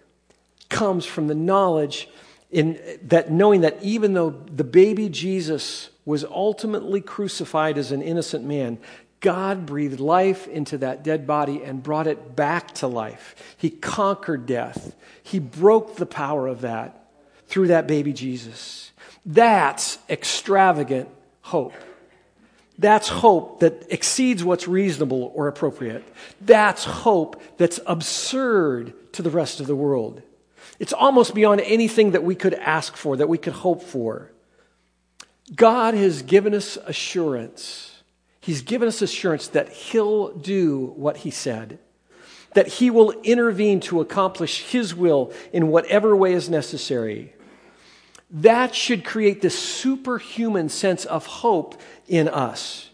comes 0.69 1.05
from 1.05 1.27
the 1.29 1.35
knowledge 1.35 2.09
in 2.51 2.81
that 3.03 3.31
knowing 3.31 3.63
that 3.63 3.83
even 3.83 4.15
though 4.15 4.31
the 4.31 4.65
baby 4.65 5.09
Jesus 5.09 5.91
was 6.05 6.25
ultimately 6.25 7.01
crucified 7.01 7.79
as 7.79 7.93
an 7.93 8.03
innocent 8.03 8.45
man, 8.45 8.79
God 9.23 9.67
breathed 9.67 10.01
life 10.01 10.49
into 10.49 10.79
that 10.79 11.03
dead 11.03 11.27
body 11.27 11.63
and 11.63 11.83
brought 11.83 12.09
it 12.09 12.37
back 12.37 12.75
to 12.75 12.89
life. 12.89 13.55
He 13.57 13.71
conquered 13.71 14.45
death. 14.47 14.95
He 15.23 15.39
broke 15.39 15.97
the 15.97 16.07
power 16.07 16.49
of 16.49 16.63
that 16.63 17.09
through 17.47 17.69
that 17.69 17.87
baby 17.87 18.13
Jesus. 18.13 18.91
That's 19.25 19.99
extravagant 20.11 21.09
hope. 21.41 21.73
That's 22.79 23.09
hope 23.09 23.61
that 23.61 23.87
exceeds 23.93 24.43
what's 24.43 24.67
reasonable 24.67 25.31
or 25.35 25.47
appropriate. 25.47 26.05
That's 26.41 26.85
hope 26.85 27.41
that's 27.59 27.79
absurd 27.87 28.93
to 29.13 29.23
the 29.23 29.31
rest 29.31 29.61
of 29.61 29.69
the 29.69 29.77
world. 29.77 30.21
It's 30.81 30.93
almost 30.93 31.33
beyond 31.33 31.61
anything 31.61 32.11
that 32.11 32.25
we 32.25 32.35
could 32.35 32.55
ask 32.55 32.97
for, 32.97 33.17
that 33.19 33.29
we 33.29 33.39
could 33.39 33.53
hope 33.53 33.85
for. 33.85 34.33
God 35.55 35.95
has 35.95 36.23
given 36.23 36.55
us 36.55 36.77
assurance 36.77 37.92
He's 38.43 38.61
given 38.61 38.89
us 38.89 39.01
assurance 39.01 39.47
that 39.49 39.69
He'll 39.69 40.35
do 40.35 40.93
what 40.97 41.19
He 41.19 41.31
said, 41.31 41.79
that 42.55 42.67
He 42.67 42.91
will 42.91 43.13
intervene 43.23 43.79
to 43.83 44.01
accomplish 44.01 44.65
His 44.65 44.95
will 44.95 45.33
in 45.53 45.69
whatever 45.69 46.15
way 46.17 46.33
is 46.33 46.51
necessary. 46.51 47.35
That 48.29 48.75
should 48.75 49.05
create 49.05 49.43
this 49.43 49.57
superhuman 49.57 50.69
sense 50.69 51.05
of 51.05 51.25
hope 51.25 51.81
in 52.09 52.27
us. 52.29 52.91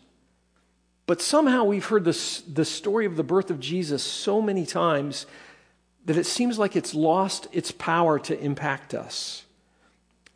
But 1.07 1.23
somehow 1.23 1.65
we've 1.65 1.87
heard 1.87 2.05
this, 2.05 2.43
the 2.43 2.67
story 2.67 3.07
of 3.07 3.17
the 3.17 3.23
birth 3.23 3.51
of 3.51 3.59
Jesus 3.59 4.03
so 4.03 4.43
many 4.43 4.67
times 4.67 5.25
that 6.05 6.19
it 6.19 6.27
seems 6.27 6.59
like 6.59 6.77
it's 6.77 6.95
lost 6.95 7.47
its 7.53 7.71
power 7.71 8.19
to 8.19 8.39
impact 8.39 8.93
us. 8.93 9.45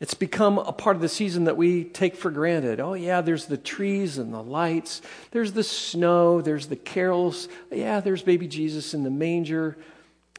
It's 0.03 0.15
become 0.15 0.57
a 0.57 0.73
part 0.73 0.97
of 0.97 1.01
the 1.01 1.07
season 1.07 1.45
that 1.45 1.55
we 1.55 1.85
take 1.85 2.17
for 2.17 2.29
granted. 2.29 2.81
Oh, 2.81 2.93
yeah, 2.93 3.21
there's 3.21 3.45
the 3.45 3.55
trees 3.55 4.17
and 4.17 4.33
the 4.33 4.43
lights. 4.43 5.01
There's 5.31 5.53
the 5.53 5.63
snow. 5.63 6.41
There's 6.41 6.67
the 6.67 6.75
carols. 6.75 7.47
Yeah, 7.71 8.01
there's 8.01 8.21
baby 8.21 8.49
Jesus 8.49 8.93
in 8.93 9.03
the 9.03 9.09
manger. 9.09 9.77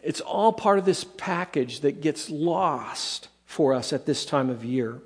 It's 0.02 0.20
all 0.20 0.52
part 0.52 0.78
of 0.78 0.84
this 0.84 1.02
package 1.02 1.80
that 1.80 2.02
gets 2.02 2.28
lost 2.28 3.28
for 3.46 3.72
us 3.72 3.94
at 3.94 4.04
this 4.04 4.26
time 4.26 4.50
of 4.50 4.66
year. 4.66 5.00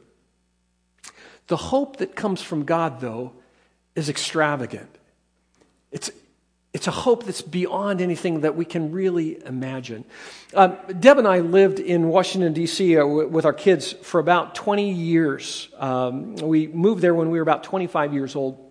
The 1.47 1.57
hope 1.57 1.99
that 1.99 2.17
comes 2.17 2.43
from 2.43 2.65
God, 2.65 3.00
though, 3.00 3.35
is 3.95 4.09
extravagant. 4.09 4.91
It's, 5.93 6.11
it's 6.78 6.87
a 6.87 6.92
hope 6.92 7.25
that's 7.25 7.42
beyond 7.42 8.00
anything 8.00 8.42
that 8.42 8.54
we 8.54 8.64
can 8.64 8.92
really 8.92 9.44
imagine. 9.44 10.04
Um, 10.54 10.76
Deb 11.00 11.18
and 11.18 11.26
I 11.26 11.40
lived 11.40 11.80
in 11.80 12.06
Washington, 12.06 12.52
D.C. 12.52 12.97
Uh, 12.97 13.04
with 13.04 13.44
our 13.44 13.52
kids 13.52 13.94
for 13.94 14.20
about 14.20 14.54
20 14.54 14.92
years. 14.92 15.70
Um, 15.76 16.37
we 16.37 16.68
moved 16.68 17.02
there 17.02 17.16
when 17.16 17.30
we 17.30 17.38
were 17.38 17.42
about 17.42 17.64
25 17.64 18.14
years 18.14 18.37
old. 18.37 18.67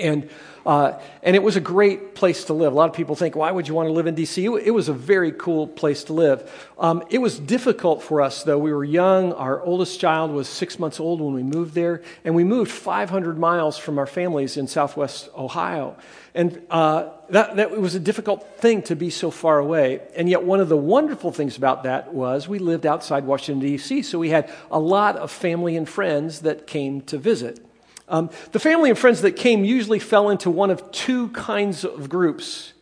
And, 0.00 0.28
uh, 0.66 0.98
and 1.22 1.36
it 1.36 1.42
was 1.42 1.56
a 1.56 1.60
great 1.60 2.14
place 2.14 2.44
to 2.44 2.52
live. 2.52 2.72
A 2.72 2.76
lot 2.76 2.88
of 2.88 2.96
people 2.96 3.14
think, 3.14 3.36
why 3.36 3.50
would 3.50 3.68
you 3.68 3.74
want 3.74 3.88
to 3.88 3.92
live 3.92 4.06
in 4.06 4.14
D.C.? 4.14 4.44
It 4.44 4.74
was 4.74 4.88
a 4.88 4.92
very 4.92 5.32
cool 5.32 5.66
place 5.66 6.04
to 6.04 6.12
live. 6.12 6.68
Um, 6.78 7.02
it 7.10 7.18
was 7.18 7.38
difficult 7.38 8.02
for 8.02 8.20
us, 8.20 8.42
though. 8.42 8.58
We 8.58 8.72
were 8.72 8.84
young. 8.84 9.32
Our 9.32 9.62
oldest 9.62 10.00
child 10.00 10.30
was 10.30 10.48
six 10.48 10.78
months 10.78 11.00
old 11.00 11.20
when 11.20 11.34
we 11.34 11.42
moved 11.42 11.74
there. 11.74 12.02
And 12.24 12.34
we 12.34 12.44
moved 12.44 12.70
500 12.70 13.38
miles 13.38 13.78
from 13.78 13.98
our 13.98 14.06
families 14.06 14.56
in 14.56 14.66
southwest 14.66 15.28
Ohio. 15.36 15.96
And 16.34 16.62
uh, 16.70 17.10
that, 17.30 17.56
that 17.56 17.70
was 17.72 17.94
a 17.94 18.00
difficult 18.00 18.58
thing 18.58 18.82
to 18.82 18.94
be 18.94 19.10
so 19.10 19.30
far 19.30 19.58
away. 19.58 20.00
And 20.14 20.28
yet, 20.28 20.44
one 20.44 20.60
of 20.60 20.68
the 20.68 20.76
wonderful 20.76 21.32
things 21.32 21.56
about 21.56 21.82
that 21.84 22.14
was 22.14 22.48
we 22.48 22.58
lived 22.58 22.86
outside 22.86 23.24
Washington, 23.24 23.66
D.C., 23.66 24.02
so 24.02 24.18
we 24.18 24.30
had 24.30 24.52
a 24.70 24.78
lot 24.78 25.16
of 25.16 25.30
family 25.30 25.76
and 25.76 25.88
friends 25.88 26.40
that 26.40 26.66
came 26.66 27.00
to 27.02 27.18
visit. 27.18 27.64
Um, 28.10 28.28
the 28.50 28.58
family 28.58 28.90
and 28.90 28.98
friends 28.98 29.22
that 29.22 29.32
came 29.32 29.64
usually 29.64 30.00
fell 30.00 30.30
into 30.30 30.50
one 30.50 30.70
of 30.70 30.90
two 30.90 31.28
kinds 31.28 31.84
of 31.84 32.08
groups. 32.08 32.72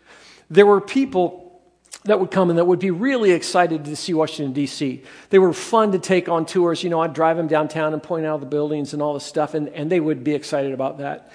There 0.50 0.66
were 0.66 0.80
people 0.80 1.62
that 2.04 2.18
would 2.18 2.30
come 2.30 2.48
and 2.48 2.58
that 2.58 2.64
would 2.64 2.78
be 2.78 2.90
really 2.90 3.32
excited 3.32 3.84
to 3.84 3.94
see 3.94 4.14
Washington, 4.14 4.54
D.C. 4.54 5.02
They 5.28 5.38
were 5.38 5.52
fun 5.52 5.92
to 5.92 5.98
take 5.98 6.30
on 6.30 6.46
tours. 6.46 6.82
You 6.82 6.88
know, 6.88 7.00
I'd 7.00 7.12
drive 7.12 7.36
them 7.36 7.46
downtown 7.46 7.92
and 7.92 8.02
point 8.02 8.24
out 8.24 8.40
the 8.40 8.46
buildings 8.46 8.94
and 8.94 9.02
all 9.02 9.12
the 9.12 9.20
stuff, 9.20 9.52
and, 9.52 9.68
and 9.68 9.92
they 9.92 10.00
would 10.00 10.24
be 10.24 10.34
excited 10.34 10.72
about 10.72 10.98
that. 10.98 11.30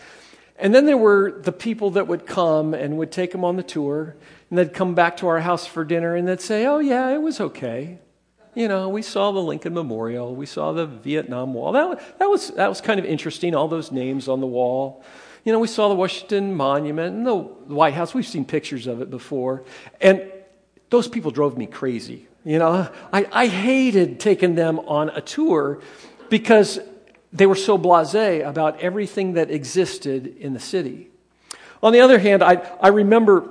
And 0.57 0.73
then 0.73 0.85
there 0.85 0.97
were 0.97 1.39
the 1.41 1.51
people 1.51 1.91
that 1.91 2.07
would 2.07 2.25
come 2.25 2.73
and 2.73 2.97
would 2.97 3.11
take 3.11 3.31
them 3.31 3.45
on 3.45 3.57
the 3.57 3.63
tour, 3.63 4.15
and 4.49 4.57
they'd 4.57 4.73
come 4.73 4.95
back 4.95 5.17
to 5.17 5.27
our 5.27 5.39
house 5.39 5.67
for 5.67 5.83
dinner 5.83 6.15
and 6.15 6.27
they'd 6.27 6.41
say, 6.41 6.65
Oh, 6.65 6.79
yeah, 6.79 7.09
it 7.13 7.21
was 7.21 7.39
okay. 7.39 7.99
You 8.55 8.67
know, 8.67 8.89
we 8.89 9.01
saw 9.01 9.31
the 9.31 9.39
Lincoln 9.39 9.73
Memorial, 9.73 10.35
we 10.35 10.45
saw 10.45 10.73
the 10.73 10.85
Vietnam 10.85 11.53
Wall. 11.53 11.71
That, 11.71 12.19
that, 12.19 12.29
was, 12.29 12.51
that 12.51 12.69
was 12.69 12.81
kind 12.81 12.99
of 12.99 13.05
interesting, 13.05 13.55
all 13.55 13.67
those 13.67 13.91
names 13.91 14.27
on 14.27 14.41
the 14.41 14.47
wall. 14.47 15.03
You 15.43 15.51
know, 15.51 15.59
we 15.59 15.67
saw 15.67 15.89
the 15.89 15.95
Washington 15.95 16.53
Monument 16.53 17.15
and 17.15 17.25
the 17.27 17.35
White 17.35 17.95
House. 17.95 18.13
We've 18.13 18.27
seen 18.27 18.45
pictures 18.45 18.87
of 18.87 19.01
it 19.01 19.09
before. 19.09 19.63
And 19.99 20.23
those 20.89 21.07
people 21.07 21.31
drove 21.31 21.57
me 21.57 21.65
crazy. 21.65 22.27
You 22.45 22.59
know, 22.59 22.89
I, 23.11 23.25
I 23.31 23.47
hated 23.47 24.19
taking 24.19 24.55
them 24.55 24.79
on 24.79 25.09
a 25.09 25.21
tour 25.21 25.81
because 26.29 26.79
they 27.31 27.45
were 27.45 27.55
so 27.55 27.77
blase 27.77 28.43
about 28.45 28.79
everything 28.79 29.33
that 29.33 29.49
existed 29.49 30.37
in 30.37 30.53
the 30.53 30.59
city. 30.59 31.09
On 31.81 31.91
the 31.91 32.01
other 32.01 32.19
hand, 32.19 32.43
I, 32.43 32.55
I 32.79 32.89
remember 32.89 33.49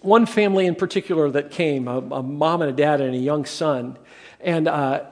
one 0.00 0.26
family 0.26 0.66
in 0.66 0.74
particular 0.74 1.30
that 1.30 1.50
came 1.50 1.88
a, 1.88 1.98
a 1.98 2.22
mom 2.22 2.62
and 2.62 2.70
a 2.70 2.74
dad 2.74 3.00
and 3.00 3.14
a 3.14 3.18
young 3.18 3.44
son. 3.44 3.98
And, 4.40 4.68
uh, 4.68 5.04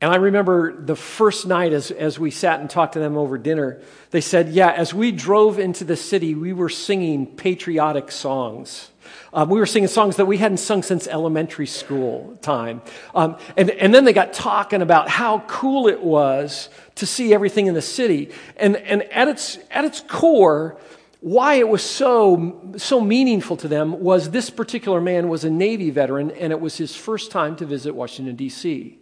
and 0.00 0.10
I 0.10 0.16
remember 0.16 0.80
the 0.80 0.96
first 0.96 1.46
night 1.46 1.72
as, 1.72 1.90
as 1.90 2.18
we 2.18 2.30
sat 2.30 2.60
and 2.60 2.68
talked 2.68 2.94
to 2.94 2.98
them 2.98 3.16
over 3.16 3.38
dinner, 3.38 3.80
they 4.10 4.20
said, 4.20 4.48
Yeah, 4.48 4.70
as 4.70 4.92
we 4.92 5.12
drove 5.12 5.58
into 5.58 5.84
the 5.84 5.96
city, 5.96 6.34
we 6.34 6.52
were 6.52 6.68
singing 6.68 7.26
patriotic 7.26 8.10
songs. 8.10 8.90
Um, 9.34 9.48
we 9.48 9.58
were 9.58 9.66
singing 9.66 9.88
songs 9.88 10.16
that 10.16 10.26
we 10.26 10.36
hadn't 10.36 10.58
sung 10.58 10.82
since 10.82 11.06
elementary 11.06 11.66
school 11.66 12.36
time. 12.42 12.82
Um, 13.14 13.36
and, 13.56 13.70
and 13.70 13.94
then 13.94 14.04
they 14.04 14.12
got 14.12 14.32
talking 14.32 14.82
about 14.82 15.08
how 15.08 15.40
cool 15.46 15.88
it 15.88 16.02
was 16.02 16.68
to 16.96 17.06
see 17.06 17.32
everything 17.32 17.66
in 17.66 17.74
the 17.74 17.82
city. 17.82 18.30
And, 18.56 18.76
and 18.76 19.02
at, 19.04 19.28
its, 19.28 19.58
at 19.70 19.84
its 19.84 20.00
core, 20.00 20.78
why 21.22 21.54
it 21.54 21.68
was 21.68 21.84
so, 21.84 22.74
so 22.76 23.00
meaningful 23.00 23.56
to 23.58 23.68
them 23.68 24.00
was 24.00 24.30
this 24.30 24.50
particular 24.50 25.00
man 25.00 25.28
was 25.28 25.44
a 25.44 25.50
Navy 25.50 25.88
veteran, 25.88 26.32
and 26.32 26.52
it 26.52 26.60
was 26.60 26.76
his 26.76 26.96
first 26.96 27.30
time 27.30 27.54
to 27.56 27.64
visit 27.64 27.94
Washington, 27.94 28.34
D.C. 28.34 28.98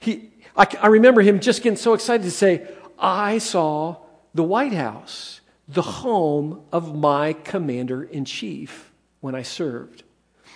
He, 0.00 0.30
I, 0.56 0.66
I 0.80 0.86
remember 0.86 1.20
him 1.20 1.40
just 1.40 1.62
getting 1.62 1.76
so 1.76 1.92
excited 1.92 2.22
to 2.24 2.30
say, 2.30 2.66
I 2.98 3.36
saw 3.36 3.96
the 4.32 4.42
White 4.42 4.72
House, 4.72 5.42
the 5.68 5.82
home 5.82 6.62
of 6.72 6.96
my 6.96 7.34
commander 7.34 8.02
in 8.02 8.24
chief 8.24 8.90
when 9.20 9.34
I 9.34 9.42
served. 9.42 10.04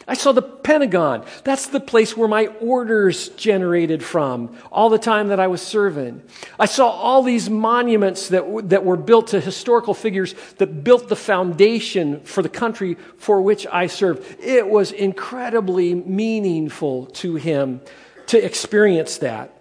I 0.07 0.15
saw 0.15 0.33
the 0.33 0.43
Pentagon. 0.43 1.25
That's 1.45 1.67
the 1.67 1.81
place 1.81 2.17
where 2.17 2.29
my 2.29 2.47
orders 2.61 3.29
generated 3.31 4.03
from 4.03 4.57
all 4.71 4.89
the 4.89 4.99
time 4.99 5.29
that 5.29 5.39
I 5.39 5.47
was 5.47 5.63
serving. 5.63 6.23
I 6.59 6.67
saw 6.67 6.89
all 6.89 7.23
these 7.23 7.49
monuments 7.49 8.29
that, 8.29 8.71
that 8.71 8.85
were 8.85 8.97
built 8.97 9.29
to 9.29 9.41
historical 9.41 9.95
figures 9.95 10.35
that 10.59 10.83
built 10.85 11.09
the 11.09 11.17
foundation 11.17 12.21
for 12.21 12.43
the 12.43 12.49
country 12.49 12.97
for 13.17 13.41
which 13.43 13.67
I 13.67 13.87
served. 13.87 14.41
It 14.41 14.69
was 14.69 14.93
incredibly 14.93 15.95
meaningful 15.95 17.07
to 17.07 17.37
him 17.37 17.81
to 18.27 18.45
experience 18.45 19.19
that. 19.19 19.59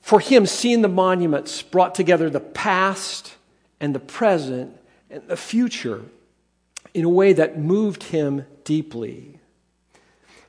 For 0.00 0.20
him, 0.20 0.46
seeing 0.46 0.82
the 0.82 0.88
monuments 0.88 1.60
brought 1.60 1.94
together 1.94 2.30
the 2.30 2.40
past 2.40 3.34
and 3.80 3.94
the 3.94 4.00
present 4.00 4.74
and 5.10 5.26
the 5.28 5.36
future 5.36 6.02
in 6.94 7.04
a 7.04 7.08
way 7.08 7.32
that 7.32 7.58
moved 7.58 8.04
him 8.04 8.44
deeply. 8.64 9.38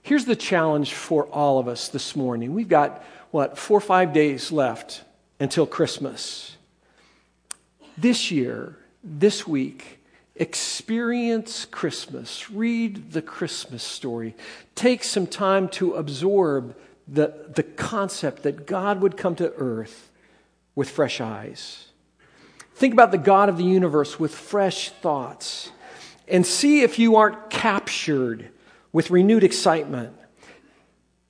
Here's 0.02 0.26
the 0.26 0.36
challenge 0.36 0.94
for 0.94 1.26
all 1.26 1.60
of 1.60 1.68
us 1.68 1.88
this 1.90 2.16
morning. 2.16 2.54
We've 2.54 2.68
got, 2.68 3.04
what, 3.32 3.58
four 3.58 3.78
or 3.78 3.82
five 3.82 4.14
days 4.14 4.52
left 4.52 5.04
until 5.40 5.66
Christmas. 5.66 6.58
This 7.98 8.32
year, 8.32 8.78
this 9.04 9.46
week, 9.46 10.00
experience 10.36 11.66
Christmas. 11.66 12.50
Read 12.50 13.12
the 13.12 13.22
Christmas 13.22 13.84
story. 13.84 14.36
Take 14.74 15.04
some 15.04 15.28
time 15.28 15.68
to 15.70 15.94
absorb 15.94 16.76
the, 17.08 17.52
the 17.54 17.64
concept 17.64 18.44
that 18.44 18.66
God 18.66 19.02
would 19.02 19.18
come 19.18 19.36
to 19.36 19.54
earth 19.54 20.10
with 20.76 20.90
fresh 20.90 21.20
eyes. 21.20 21.88
Think 22.76 22.94
about 22.94 23.12
the 23.12 23.18
God 23.18 23.50
of 23.50 23.58
the 23.58 23.64
universe 23.64 24.18
with 24.20 24.34
fresh 24.34 24.90
thoughts 24.90 25.72
and 26.30 26.46
see 26.46 26.82
if 26.82 27.00
you 27.00 27.16
aren't 27.16 27.50
captured 27.50 28.50
with 28.92 29.12
renewed 29.12 29.44
excitement. 29.44 30.16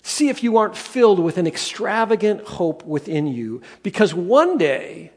See 0.01 0.29
if 0.29 0.43
you 0.43 0.57
aren't 0.57 0.77
filled 0.77 1.19
with 1.19 1.37
an 1.37 1.47
extravagant 1.47 2.41
hope 2.41 2.83
within 2.85 3.27
you, 3.27 3.61
because 3.83 4.13
one 4.13 4.57
day 4.57 5.12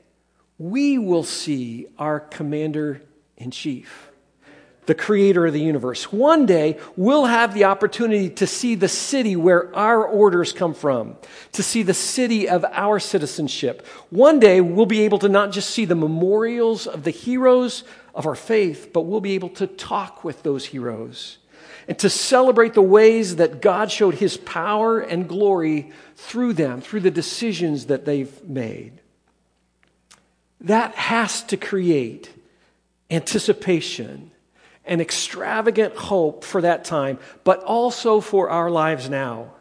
we 0.59 0.99
will 0.99 1.25
see 1.25 1.87
our 1.99 2.21
commander 2.21 3.03
in 3.37 3.51
chief 3.51 4.13
the 4.87 4.95
creator 4.95 5.47
of 5.47 5.53
the 5.53 5.61
universe. 5.61 6.13
One 6.13 6.45
day, 6.45 6.79
we'll 6.97 7.27
have 7.27 7.55
the 7.55 7.65
opportunity 7.65 8.29
to 8.31 8.47
see 8.47 8.75
the 8.75 8.89
city 8.89 9.37
where 9.37 9.75
our 9.77 10.05
orders 10.05 10.53
come 10.53 10.75
from, 10.75 11.17
to 11.53 11.63
see 11.63 11.83
the 11.83 11.95
city 11.95 12.49
of 12.49 12.65
our 12.73 12.99
citizenship. 12.99 13.87
One 14.11 14.41
day, 14.41 14.61
we'll 14.61 14.87
be 14.87 15.03
able 15.03 15.21
to 15.21 15.29
not 15.29 15.53
just 15.53 15.71
see 15.71 15.85
the 15.85 15.95
memorials 15.95 16.87
of 16.87 17.05
the 17.05 17.11
heroes 17.11 17.85
of 18.15 18.27
our 18.27 18.35
faith, 18.35 18.91
but 18.93 19.03
we'll 19.03 19.21
be 19.21 19.33
able 19.33 19.49
to 19.51 19.67
talk 19.67 20.25
with 20.25 20.43
those 20.43 20.67
heroes 20.67 21.39
and 21.89 21.99
to 21.99 22.11
celebrate 22.11 22.75
the 22.75 22.83
ways 22.83 23.37
that 23.37 23.61
God 23.61 23.91
showed 23.91 24.15
his 24.15 24.37
power 24.37 25.01
and 25.01 25.29
glory 25.29 25.91
through 26.17 26.53
them, 26.53 26.81
through 26.81 27.01
the 27.01 27.11
decisions 27.11 27.87
that 27.87 28.05
they've 28.05 28.49
made. 28.49 29.01
That 30.61 30.95
has 30.95 31.43
to 31.45 31.57
create 31.57 32.33
anticipation 33.11 34.31
and 34.85 35.01
extravagant 35.01 35.97
hope 35.97 36.45
for 36.45 36.61
that 36.61 36.85
time, 36.85 37.19
but 37.45 37.63
also 37.65 38.21
for 38.21 38.51
our 38.51 38.71
lives 38.71 39.09
now. 39.09 39.53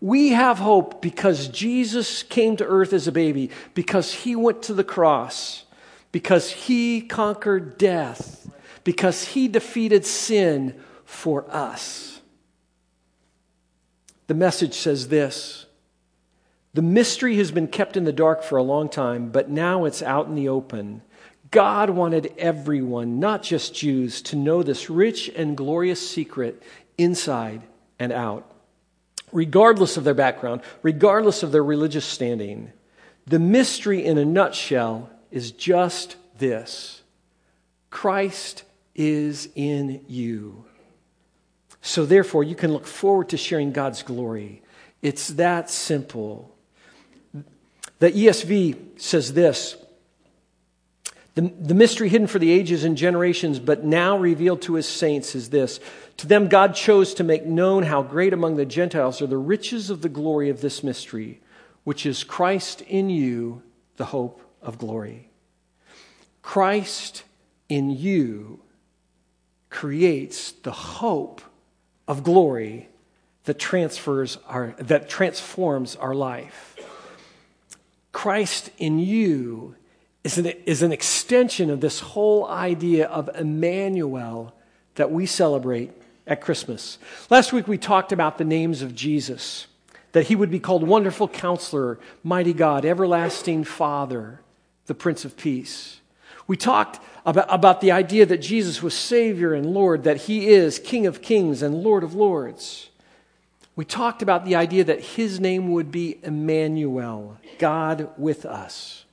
We 0.00 0.30
have 0.30 0.58
hope 0.58 1.02
because 1.02 1.48
Jesus 1.48 2.22
came 2.22 2.56
to 2.56 2.66
earth 2.66 2.92
as 2.92 3.08
a 3.08 3.12
baby, 3.12 3.50
because 3.74 4.12
he 4.12 4.36
went 4.36 4.62
to 4.64 4.74
the 4.74 4.84
cross, 4.84 5.64
because 6.12 6.50
he 6.50 7.00
conquered 7.00 7.78
death, 7.78 8.50
because 8.84 9.24
he 9.24 9.48
defeated 9.48 10.04
sin 10.06 10.78
for 11.04 11.44
us. 11.50 12.20
The 14.26 14.34
message 14.34 14.74
says 14.74 15.08
this 15.08 15.66
The 16.74 16.82
mystery 16.82 17.36
has 17.36 17.50
been 17.50 17.68
kept 17.68 17.96
in 17.96 18.04
the 18.04 18.12
dark 18.12 18.42
for 18.42 18.56
a 18.56 18.62
long 18.62 18.88
time, 18.88 19.30
but 19.30 19.50
now 19.50 19.84
it's 19.84 20.02
out 20.02 20.26
in 20.26 20.34
the 20.34 20.48
open. 20.48 21.02
God 21.50 21.90
wanted 21.90 22.34
everyone, 22.36 23.20
not 23.20 23.42
just 23.42 23.74
Jews, 23.74 24.20
to 24.22 24.36
know 24.36 24.62
this 24.62 24.90
rich 24.90 25.30
and 25.34 25.56
glorious 25.56 26.08
secret 26.08 26.62
inside 26.98 27.62
and 27.98 28.12
out. 28.12 28.50
Regardless 29.32 29.96
of 29.96 30.04
their 30.04 30.14
background, 30.14 30.60
regardless 30.82 31.42
of 31.42 31.52
their 31.52 31.64
religious 31.64 32.04
standing, 32.04 32.70
the 33.26 33.38
mystery 33.38 34.04
in 34.04 34.18
a 34.18 34.24
nutshell 34.24 35.10
is 35.30 35.52
just 35.52 36.16
this 36.38 37.02
Christ 37.90 38.64
is 38.94 39.48
in 39.54 40.04
you. 40.08 40.64
So, 41.80 42.04
therefore, 42.04 42.44
you 42.44 42.54
can 42.54 42.72
look 42.72 42.86
forward 42.86 43.28
to 43.30 43.36
sharing 43.36 43.72
God's 43.72 44.02
glory. 44.02 44.62
It's 45.00 45.28
that 45.28 45.70
simple. 45.70 46.54
The 48.00 48.10
ESV 48.10 49.00
says 49.00 49.32
this 49.32 49.76
the, 51.34 51.52
the 51.60 51.74
mystery 51.74 52.08
hidden 52.08 52.26
for 52.26 52.40
the 52.40 52.50
ages 52.50 52.82
and 52.82 52.96
generations, 52.96 53.60
but 53.60 53.84
now 53.84 54.18
revealed 54.18 54.60
to 54.62 54.74
his 54.74 54.88
saints, 54.88 55.36
is 55.36 55.50
this. 55.50 55.78
To 56.16 56.26
them, 56.26 56.48
God 56.48 56.74
chose 56.74 57.14
to 57.14 57.22
make 57.22 57.46
known 57.46 57.84
how 57.84 58.02
great 58.02 58.32
among 58.32 58.56
the 58.56 58.66
Gentiles 58.66 59.22
are 59.22 59.28
the 59.28 59.36
riches 59.36 59.88
of 59.88 60.02
the 60.02 60.08
glory 60.08 60.50
of 60.50 60.60
this 60.60 60.82
mystery, 60.82 61.40
which 61.84 62.04
is 62.04 62.24
Christ 62.24 62.80
in 62.82 63.08
you, 63.08 63.62
the 63.98 64.06
hope 64.06 64.42
of 64.68 64.76
glory. 64.76 65.30
Christ 66.42 67.24
in 67.70 67.88
you 67.88 68.60
creates 69.70 70.52
the 70.52 70.70
hope 70.70 71.40
of 72.06 72.22
glory 72.22 72.88
that 73.44 73.58
transfers 73.58 74.36
our 74.46 74.74
that 74.78 75.08
transforms 75.08 75.96
our 75.96 76.14
life. 76.14 76.76
Christ 78.12 78.70
in 78.76 78.98
you 78.98 79.74
is 80.22 80.36
an, 80.36 80.46
is 80.66 80.82
an 80.82 80.92
extension 80.92 81.70
of 81.70 81.80
this 81.80 82.00
whole 82.00 82.46
idea 82.46 83.06
of 83.06 83.30
Emmanuel 83.34 84.54
that 84.96 85.10
we 85.10 85.24
celebrate 85.24 85.92
at 86.26 86.42
Christmas. 86.42 86.98
Last 87.30 87.54
week 87.54 87.66
we 87.66 87.78
talked 87.78 88.12
about 88.12 88.36
the 88.36 88.44
names 88.44 88.82
of 88.82 88.94
Jesus, 88.94 89.66
that 90.12 90.26
he 90.26 90.36
would 90.36 90.50
be 90.50 90.60
called 90.60 90.86
Wonderful 90.86 91.28
Counselor, 91.28 91.98
Mighty 92.22 92.52
God, 92.52 92.84
Everlasting 92.84 93.64
Father, 93.64 94.40
the 94.88 94.94
Prince 94.94 95.24
of 95.24 95.36
Peace. 95.36 96.00
We 96.48 96.56
talked 96.56 96.98
about, 97.24 97.46
about 97.48 97.80
the 97.80 97.92
idea 97.92 98.26
that 98.26 98.38
Jesus 98.38 98.82
was 98.82 98.94
Savior 98.94 99.54
and 99.54 99.66
Lord, 99.66 100.02
that 100.04 100.22
he 100.22 100.48
is 100.48 100.78
King 100.78 101.06
of 101.06 101.22
Kings 101.22 101.62
and 101.62 101.82
Lord 101.84 102.02
of 102.02 102.14
Lords. 102.14 102.88
We 103.76 103.84
talked 103.84 104.22
about 104.22 104.44
the 104.44 104.56
idea 104.56 104.82
that 104.84 105.00
his 105.00 105.38
name 105.38 105.70
would 105.70 105.92
be 105.92 106.18
Emmanuel, 106.24 107.38
God 107.58 108.10
with 108.18 108.44
us. 108.44 109.04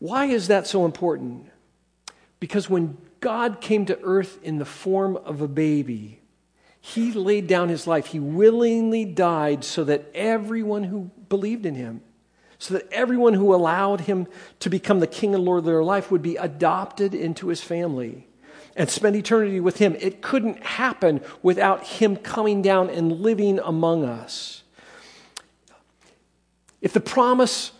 Why 0.00 0.24
is 0.24 0.48
that 0.48 0.66
so 0.66 0.84
important? 0.84 1.46
Because 2.40 2.68
when 2.68 2.96
God 3.20 3.60
came 3.60 3.84
to 3.86 4.00
earth 4.02 4.42
in 4.42 4.58
the 4.58 4.64
form 4.64 5.16
of 5.18 5.42
a 5.42 5.46
baby, 5.46 6.20
he 6.80 7.12
laid 7.12 7.46
down 7.46 7.68
his 7.68 7.86
life. 7.86 8.06
He 8.06 8.18
willingly 8.18 9.04
died 9.04 9.62
so 9.62 9.84
that 9.84 10.10
everyone 10.14 10.84
who 10.84 11.10
believed 11.28 11.66
in 11.66 11.74
him, 11.74 12.00
so 12.60 12.74
that 12.74 12.86
everyone 12.92 13.34
who 13.34 13.52
allowed 13.52 14.02
him 14.02 14.28
to 14.60 14.70
become 14.70 15.00
the 15.00 15.06
king 15.08 15.34
and 15.34 15.44
lord 15.44 15.58
of 15.58 15.64
their 15.64 15.82
life 15.82 16.12
would 16.12 16.22
be 16.22 16.36
adopted 16.36 17.14
into 17.14 17.48
his 17.48 17.60
family. 17.60 18.26
and 18.76 18.88
spend 18.88 19.16
eternity 19.16 19.58
with 19.58 19.78
Him. 19.78 19.96
It 19.98 20.22
couldn't 20.22 20.62
happen 20.62 21.20
without 21.42 21.84
Him 21.84 22.16
coming 22.16 22.62
down 22.62 22.88
and 22.88 23.20
living 23.20 23.58
among 23.58 24.04
us. 24.04 24.62
If 26.80 26.92
the 26.92 27.00
promise, 27.00 27.72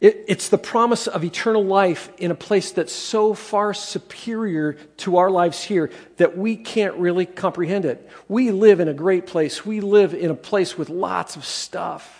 it, 0.00 0.24
it's 0.28 0.48
the 0.48 0.58
promise 0.58 1.06
of 1.06 1.24
eternal 1.24 1.64
life 1.64 2.10
in 2.16 2.30
a 2.30 2.34
place 2.34 2.72
that's 2.72 2.92
so 2.92 3.34
far 3.34 3.74
superior 3.74 4.74
to 4.98 5.18
our 5.18 5.30
lives 5.30 5.62
here 5.62 5.90
that 6.16 6.38
we 6.38 6.56
can't 6.56 6.94
really 6.94 7.26
comprehend 7.26 7.84
it. 7.84 8.08
We 8.28 8.50
live 8.52 8.80
in 8.80 8.88
a 8.88 8.94
great 8.94 9.26
place, 9.26 9.66
we 9.66 9.80
live 9.80 10.14
in 10.14 10.30
a 10.30 10.34
place 10.34 10.78
with 10.78 10.88
lots 10.88 11.36
of 11.36 11.44
stuff. 11.44 12.15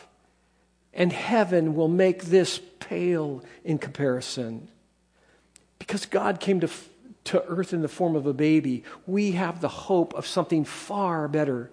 And 0.96 1.12
heaven 1.12 1.76
will 1.76 1.88
make 1.88 2.24
this 2.24 2.60
pale 2.80 3.44
in 3.62 3.78
comparison. 3.78 4.68
Because 5.78 6.06
God 6.06 6.40
came 6.40 6.58
to, 6.60 6.70
to 7.24 7.44
earth 7.44 7.72
in 7.72 7.82
the 7.82 7.88
form 7.88 8.16
of 8.16 8.26
a 8.26 8.32
baby, 8.32 8.82
we 9.06 9.32
have 9.32 9.60
the 9.60 9.68
hope 9.68 10.14
of 10.14 10.26
something 10.26 10.64
far 10.64 11.28
better 11.28 11.70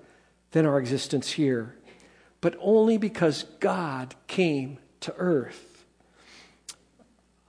than 0.52 0.66
our 0.68 0.78
existence 0.78 1.32
here. 1.32 1.76
But 2.42 2.56
only 2.60 2.98
because 2.98 3.46
God 3.60 4.14
came 4.28 4.78
to 5.00 5.16
earth. 5.18 5.73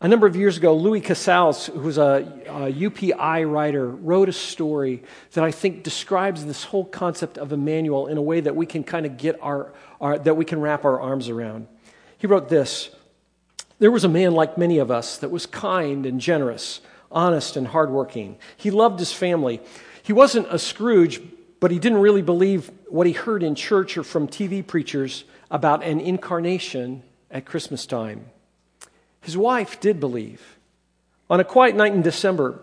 A 0.00 0.08
number 0.08 0.26
of 0.26 0.36
years 0.36 0.56
ago, 0.56 0.74
Louis 0.74 1.00
Cassels, 1.00 1.66
who 1.66 1.80
was 1.80 1.98
a, 1.98 2.28
a, 2.46 2.72
UPI 2.72 3.50
writer, 3.50 3.88
wrote 3.88 4.28
a 4.28 4.32
story 4.32 5.02
that 5.32 5.44
I 5.44 5.50
think 5.50 5.82
describes 5.82 6.44
this 6.44 6.64
whole 6.64 6.84
concept 6.84 7.38
of 7.38 7.52
Emmanuel 7.52 8.08
in 8.08 8.18
a 8.18 8.22
way 8.22 8.40
that 8.40 8.56
we 8.56 8.66
can 8.66 8.84
kind 8.84 9.06
of 9.06 9.16
get 9.16 9.38
our, 9.40 9.72
our, 10.00 10.18
that 10.18 10.36
we 10.36 10.44
can 10.44 10.60
wrap 10.60 10.84
our 10.84 11.00
arms 11.00 11.28
around. 11.28 11.68
He 12.18 12.26
wrote 12.26 12.48
this 12.48 12.90
There 13.78 13.90
was 13.90 14.04
a 14.04 14.08
man 14.08 14.32
like 14.32 14.58
many 14.58 14.78
of 14.78 14.90
us 14.90 15.16
that 15.18 15.30
was 15.30 15.46
kind 15.46 16.06
and 16.06 16.20
generous, 16.20 16.80
honest 17.10 17.56
and 17.56 17.68
hardworking. 17.68 18.36
He 18.56 18.70
loved 18.70 18.98
his 18.98 19.12
family. 19.12 19.60
He 20.02 20.12
wasn't 20.12 20.48
a 20.50 20.58
Scrooge, 20.58 21.22
but 21.60 21.70
he 21.70 21.78
didn't 21.78 21.98
really 21.98 22.20
believe 22.20 22.70
what 22.88 23.06
he 23.06 23.14
heard 23.14 23.42
in 23.42 23.54
church 23.54 23.96
or 23.96 24.02
from 24.02 24.28
TV 24.28 24.66
preachers 24.66 25.24
about 25.50 25.82
an 25.82 26.00
incarnation 26.00 27.04
at 27.30 27.46
Christmas 27.46 27.86
time. 27.86 28.26
His 29.24 29.36
wife 29.36 29.80
did 29.80 30.00
believe. 30.00 30.58
On 31.30 31.40
a 31.40 31.44
quiet 31.44 31.74
night 31.74 31.94
in 31.94 32.02
December, 32.02 32.60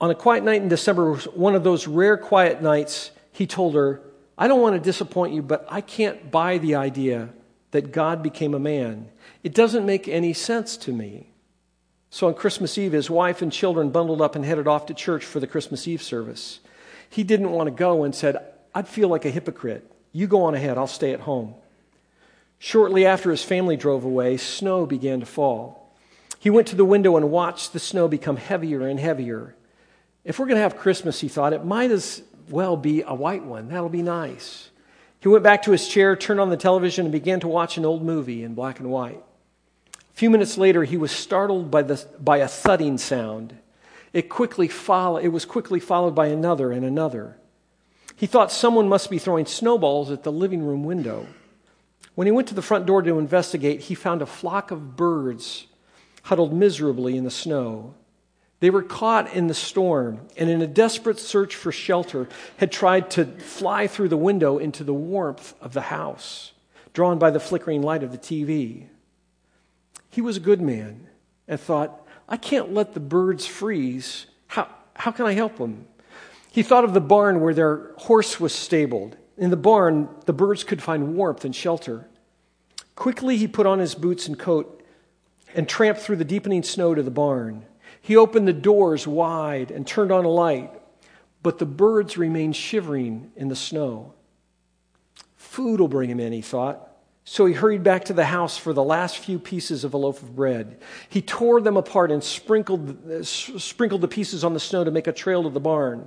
on 0.00 0.10
a 0.10 0.14
quiet 0.14 0.42
night 0.42 0.62
in 0.62 0.68
December, 0.68 1.14
one 1.16 1.54
of 1.54 1.62
those 1.62 1.86
rare 1.86 2.16
quiet 2.16 2.62
nights, 2.62 3.10
he 3.32 3.46
told 3.46 3.74
her, 3.74 4.00
I 4.38 4.48
don't 4.48 4.62
want 4.62 4.76
to 4.76 4.80
disappoint 4.80 5.34
you, 5.34 5.42
but 5.42 5.66
I 5.68 5.82
can't 5.82 6.30
buy 6.30 6.56
the 6.56 6.76
idea 6.76 7.28
that 7.72 7.92
God 7.92 8.22
became 8.22 8.54
a 8.54 8.58
man. 8.58 9.10
It 9.42 9.54
doesn't 9.54 9.84
make 9.84 10.08
any 10.08 10.32
sense 10.32 10.78
to 10.78 10.92
me. 10.92 11.26
So 12.08 12.28
on 12.28 12.34
Christmas 12.34 12.78
Eve, 12.78 12.92
his 12.92 13.10
wife 13.10 13.42
and 13.42 13.52
children 13.52 13.90
bundled 13.90 14.22
up 14.22 14.34
and 14.34 14.44
headed 14.44 14.66
off 14.66 14.86
to 14.86 14.94
church 14.94 15.24
for 15.24 15.38
the 15.38 15.46
Christmas 15.46 15.86
Eve 15.86 16.02
service. 16.02 16.60
He 17.10 17.22
didn't 17.24 17.50
want 17.50 17.66
to 17.66 17.72
go 17.72 18.04
and 18.04 18.14
said, 18.14 18.42
I'd 18.74 18.88
feel 18.88 19.08
like 19.08 19.26
a 19.26 19.30
hypocrite. 19.30 19.84
You 20.12 20.26
go 20.26 20.44
on 20.44 20.54
ahead, 20.54 20.78
I'll 20.78 20.86
stay 20.86 21.12
at 21.12 21.20
home. 21.20 21.54
Shortly 22.62 23.06
after 23.06 23.30
his 23.30 23.42
family 23.42 23.78
drove 23.78 24.04
away, 24.04 24.36
snow 24.36 24.84
began 24.84 25.20
to 25.20 25.26
fall. 25.26 25.90
He 26.38 26.50
went 26.50 26.68
to 26.68 26.76
the 26.76 26.84
window 26.84 27.16
and 27.16 27.30
watched 27.30 27.72
the 27.72 27.78
snow 27.78 28.06
become 28.06 28.36
heavier 28.36 28.86
and 28.86 29.00
heavier. 29.00 29.56
If 30.24 30.38
we're 30.38 30.46
going 30.46 30.58
to 30.58 30.62
have 30.62 30.76
Christmas, 30.76 31.20
he 31.20 31.28
thought, 31.28 31.54
it 31.54 31.64
might 31.64 31.90
as 31.90 32.22
well 32.50 32.76
be 32.76 33.00
a 33.00 33.14
white 33.14 33.44
one. 33.44 33.68
That'll 33.68 33.88
be 33.88 34.02
nice. 34.02 34.68
He 35.20 35.28
went 35.28 35.42
back 35.42 35.62
to 35.62 35.70
his 35.70 35.88
chair, 35.88 36.14
turned 36.14 36.38
on 36.38 36.50
the 36.50 36.56
television, 36.58 37.06
and 37.06 37.12
began 37.12 37.40
to 37.40 37.48
watch 37.48 37.78
an 37.78 37.86
old 37.86 38.02
movie 38.02 38.44
in 38.44 38.54
black 38.54 38.78
and 38.78 38.90
white. 38.90 39.22
A 39.94 40.16
few 40.16 40.28
minutes 40.28 40.58
later, 40.58 40.84
he 40.84 40.98
was 40.98 41.10
startled 41.10 41.70
by, 41.70 41.80
the, 41.80 42.06
by 42.20 42.38
a 42.38 42.48
thudding 42.48 42.98
sound. 42.98 43.56
It, 44.12 44.28
quickly 44.28 44.68
follow, 44.68 45.16
it 45.16 45.28
was 45.28 45.46
quickly 45.46 45.80
followed 45.80 46.14
by 46.14 46.26
another 46.26 46.72
and 46.72 46.84
another. 46.84 47.38
He 48.16 48.26
thought 48.26 48.52
someone 48.52 48.86
must 48.86 49.08
be 49.08 49.18
throwing 49.18 49.46
snowballs 49.46 50.10
at 50.10 50.24
the 50.24 50.32
living 50.32 50.62
room 50.62 50.84
window. 50.84 51.26
When 52.20 52.26
he 52.26 52.32
went 52.32 52.48
to 52.48 52.54
the 52.54 52.60
front 52.60 52.84
door 52.84 53.00
to 53.00 53.18
investigate, 53.18 53.80
he 53.80 53.94
found 53.94 54.20
a 54.20 54.26
flock 54.26 54.70
of 54.70 54.94
birds 54.94 55.66
huddled 56.24 56.52
miserably 56.52 57.16
in 57.16 57.24
the 57.24 57.30
snow. 57.30 57.94
They 58.58 58.68
were 58.68 58.82
caught 58.82 59.32
in 59.32 59.46
the 59.46 59.54
storm 59.54 60.28
and, 60.36 60.50
in 60.50 60.60
a 60.60 60.66
desperate 60.66 61.18
search 61.18 61.56
for 61.56 61.72
shelter, 61.72 62.28
had 62.58 62.70
tried 62.70 63.10
to 63.12 63.24
fly 63.24 63.86
through 63.86 64.10
the 64.10 64.18
window 64.18 64.58
into 64.58 64.84
the 64.84 64.92
warmth 64.92 65.54
of 65.62 65.72
the 65.72 65.80
house, 65.80 66.52
drawn 66.92 67.18
by 67.18 67.30
the 67.30 67.40
flickering 67.40 67.80
light 67.80 68.02
of 68.02 68.12
the 68.12 68.18
TV. 68.18 68.88
He 70.10 70.20
was 70.20 70.36
a 70.36 70.40
good 70.40 70.60
man 70.60 71.06
and 71.48 71.58
thought, 71.58 72.06
I 72.28 72.36
can't 72.36 72.74
let 72.74 72.92
the 72.92 73.00
birds 73.00 73.46
freeze. 73.46 74.26
How, 74.48 74.68
how 74.94 75.10
can 75.10 75.24
I 75.24 75.32
help 75.32 75.56
them? 75.56 75.86
He 76.52 76.62
thought 76.62 76.84
of 76.84 76.92
the 76.92 77.00
barn 77.00 77.40
where 77.40 77.54
their 77.54 77.92
horse 77.96 78.38
was 78.38 78.54
stabled. 78.54 79.16
In 79.38 79.48
the 79.48 79.56
barn, 79.56 80.10
the 80.26 80.34
birds 80.34 80.64
could 80.64 80.82
find 80.82 81.16
warmth 81.16 81.46
and 81.46 81.56
shelter. 81.56 82.08
Quickly, 83.00 83.38
he 83.38 83.48
put 83.48 83.66
on 83.66 83.78
his 83.78 83.94
boots 83.94 84.28
and 84.28 84.38
coat 84.38 84.84
and 85.54 85.66
tramped 85.66 86.02
through 86.02 86.16
the 86.16 86.22
deepening 86.22 86.62
snow 86.62 86.94
to 86.94 87.02
the 87.02 87.10
barn. 87.10 87.64
He 88.02 88.14
opened 88.14 88.46
the 88.46 88.52
doors 88.52 89.06
wide 89.06 89.70
and 89.70 89.86
turned 89.86 90.12
on 90.12 90.26
a 90.26 90.28
light, 90.28 90.70
but 91.42 91.58
the 91.58 91.64
birds 91.64 92.18
remained 92.18 92.56
shivering 92.56 93.32
in 93.36 93.48
the 93.48 93.56
snow. 93.56 94.12
Food 95.36 95.80
will 95.80 95.88
bring 95.88 96.10
him 96.10 96.20
in, 96.20 96.34
he 96.34 96.42
thought. 96.42 96.90
So 97.24 97.46
he 97.46 97.54
hurried 97.54 97.82
back 97.82 98.04
to 98.04 98.12
the 98.12 98.26
house 98.26 98.58
for 98.58 98.74
the 98.74 98.84
last 98.84 99.16
few 99.16 99.38
pieces 99.38 99.82
of 99.82 99.94
a 99.94 99.96
loaf 99.96 100.22
of 100.22 100.36
bread. 100.36 100.78
He 101.08 101.22
tore 101.22 101.62
them 101.62 101.78
apart 101.78 102.10
and 102.10 102.22
sprinkled, 102.22 103.10
uh, 103.10 103.22
sprinkled 103.22 104.02
the 104.02 104.08
pieces 104.08 104.44
on 104.44 104.52
the 104.52 104.60
snow 104.60 104.84
to 104.84 104.90
make 104.90 105.06
a 105.06 105.12
trail 105.12 105.44
to 105.44 105.48
the 105.48 105.58
barn. 105.58 106.06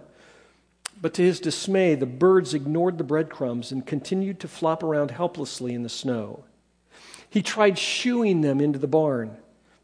But 1.02 1.16
to 1.16 1.24
his 1.24 1.40
dismay, 1.40 1.96
the 1.96 2.06
birds 2.06 2.54
ignored 2.54 3.00
the 3.00 3.04
breadcrumbs 3.04 3.72
and 3.72 3.84
continued 3.84 4.40
to 4.42 4.48
flop 4.48 4.84
around 4.84 5.10
helplessly 5.10 5.74
in 5.74 5.82
the 5.82 5.90
snow. 5.90 6.44
He 7.34 7.42
tried 7.42 7.80
shooing 7.80 8.42
them 8.42 8.62
into 8.62 8.78
the 8.78 8.86
barn, 8.86 9.36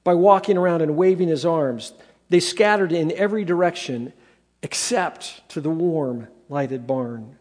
by 0.03 0.13
walking 0.13 0.55
around 0.55 0.83
and 0.83 0.95
waving 0.95 1.29
his 1.29 1.47
arms. 1.47 1.93
They 2.29 2.39
scattered 2.39 2.91
in 2.91 3.11
every 3.13 3.43
direction 3.43 4.13
except 4.61 5.49
to 5.49 5.59
the 5.59 5.71
warm, 5.71 6.27
lighted 6.47 6.85
barn. 6.85 7.39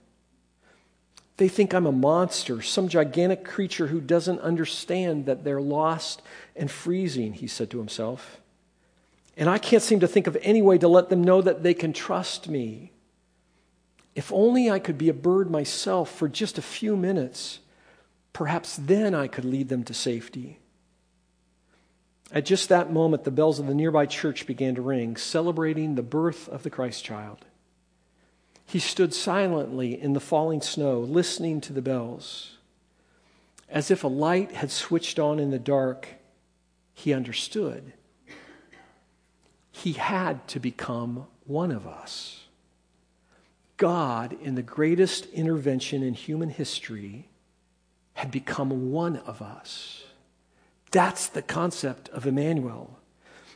They 1.37 1.49
think 1.49 1.75
I'm 1.75 1.85
a 1.85 1.93
monster, 1.93 2.63
some 2.63 2.89
gigantic 2.89 3.45
creature 3.45 3.89
who 3.89 4.01
doesn't 4.01 4.41
understand 4.41 5.27
that 5.27 5.45
they're 5.45 5.61
lost 5.61 6.23
and 6.57 6.71
freezing, 6.71 7.35
he 7.35 7.47
said 7.47 7.69
to 7.73 7.79
himself. 7.79 8.41
And 9.37 9.47
I 9.47 9.59
can't 9.59 9.83
seem 9.83 10.01
to 10.01 10.09
think 10.09 10.27
of 10.27 10.39
any 10.41 10.63
way 10.63 10.79
to 10.79 10.89
let 10.89 11.11
them 11.11 11.23
know 11.23 11.43
that 11.43 11.63
they 11.63 11.75
can 11.75 11.93
trust 11.93 12.49
me. 12.49 12.93
If 14.15 14.33
only 14.33 14.71
I 14.71 14.79
could 14.79 14.97
be 14.97 15.11
a 15.11 15.15
bird 15.15 15.51
myself 15.51 16.11
for 16.11 16.29
just 16.29 16.57
a 16.57 16.63
few 16.63 16.97
minutes, 16.97 17.59
perhaps 18.39 18.77
then 18.77 19.17
I 19.17 19.27
could 19.27 19.45
lead 19.45 19.69
them 19.69 19.83
to 19.83 19.93
safety. 19.93 20.61
At 22.31 22.47
just 22.47 22.69
that 22.69 22.93
moment, 22.93 23.25
the 23.25 23.33
bells 23.33 23.59
of 23.59 23.67
the 23.67 23.75
nearby 23.75 24.07
church 24.07 24.47
began 24.47 24.77
to 24.77 24.81
ring, 24.81 25.17
celebrating 25.17 25.97
the 25.97 26.05
birth 26.05 26.49
of 26.49 26.63
the 26.63 26.71
Christ 26.71 27.03
child. 27.03 27.47
He 28.65 28.79
stood 28.79 29.13
silently 29.13 30.01
in 30.01 30.13
the 30.13 30.21
falling 30.21 30.61
snow, 30.61 31.01
listening 31.01 31.61
to 31.63 31.73
the 31.73 31.83
bells. 31.83 32.59
As 33.69 33.91
if 33.91 34.05
a 34.05 34.09
light 34.09 34.53
had 34.53 34.71
switched 34.71 35.19
on 35.19 35.41
in 35.41 35.51
the 35.51 35.59
dark, 35.59 36.07
he 36.95 37.13
understood. 37.13 37.93
He 39.73 39.95
had 39.95 40.47
to 40.47 40.61
become 40.61 41.27
one 41.45 41.73
of 41.73 41.89
us. 41.89 42.45
God, 43.79 44.37
in 44.41 44.55
the 44.55 44.63
greatest 44.63 45.27
intervention 45.27 46.05
in 46.05 46.15
human 46.15 46.51
history, 46.51 47.28
had 48.19 48.33
become 48.33 48.91
one 48.91 49.17
of 49.19 49.41
us. 49.41 50.03
That's 50.91 51.29
the 51.29 51.41
concept 51.41 52.09
of 52.09 52.27
Emmanuel. 52.27 52.99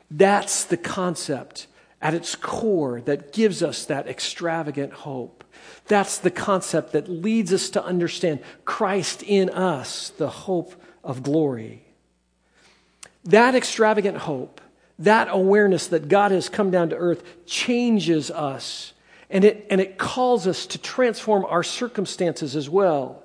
That's 0.08 0.62
the 0.62 0.76
concept 0.76 1.66
at 2.00 2.14
its 2.14 2.36
core 2.36 3.00
that 3.00 3.32
gives 3.32 3.60
us 3.60 3.84
that 3.86 4.06
extravagant 4.06 4.92
hope. 4.92 5.42
That's 5.88 6.18
the 6.18 6.30
concept 6.30 6.92
that 6.92 7.08
leads 7.08 7.52
us 7.52 7.70
to 7.70 7.84
understand 7.84 8.38
Christ 8.64 9.24
in 9.24 9.50
us, 9.50 10.10
the 10.10 10.30
hope 10.30 10.80
of 11.02 11.24
glory. 11.24 11.84
That 13.24 13.56
extravagant 13.56 14.18
hope, 14.18 14.60
that 14.96 15.26
awareness 15.28 15.88
that 15.88 16.06
God 16.06 16.30
has 16.30 16.48
come 16.48 16.70
down 16.70 16.90
to 16.90 16.96
earth 16.96 17.24
changes 17.46 18.30
us 18.30 18.92
and 19.28 19.44
it, 19.44 19.66
and 19.70 19.80
it 19.80 19.98
calls 19.98 20.46
us 20.46 20.66
to 20.66 20.78
transform 20.78 21.44
our 21.46 21.64
circumstances 21.64 22.54
as 22.54 22.70
well. 22.70 23.21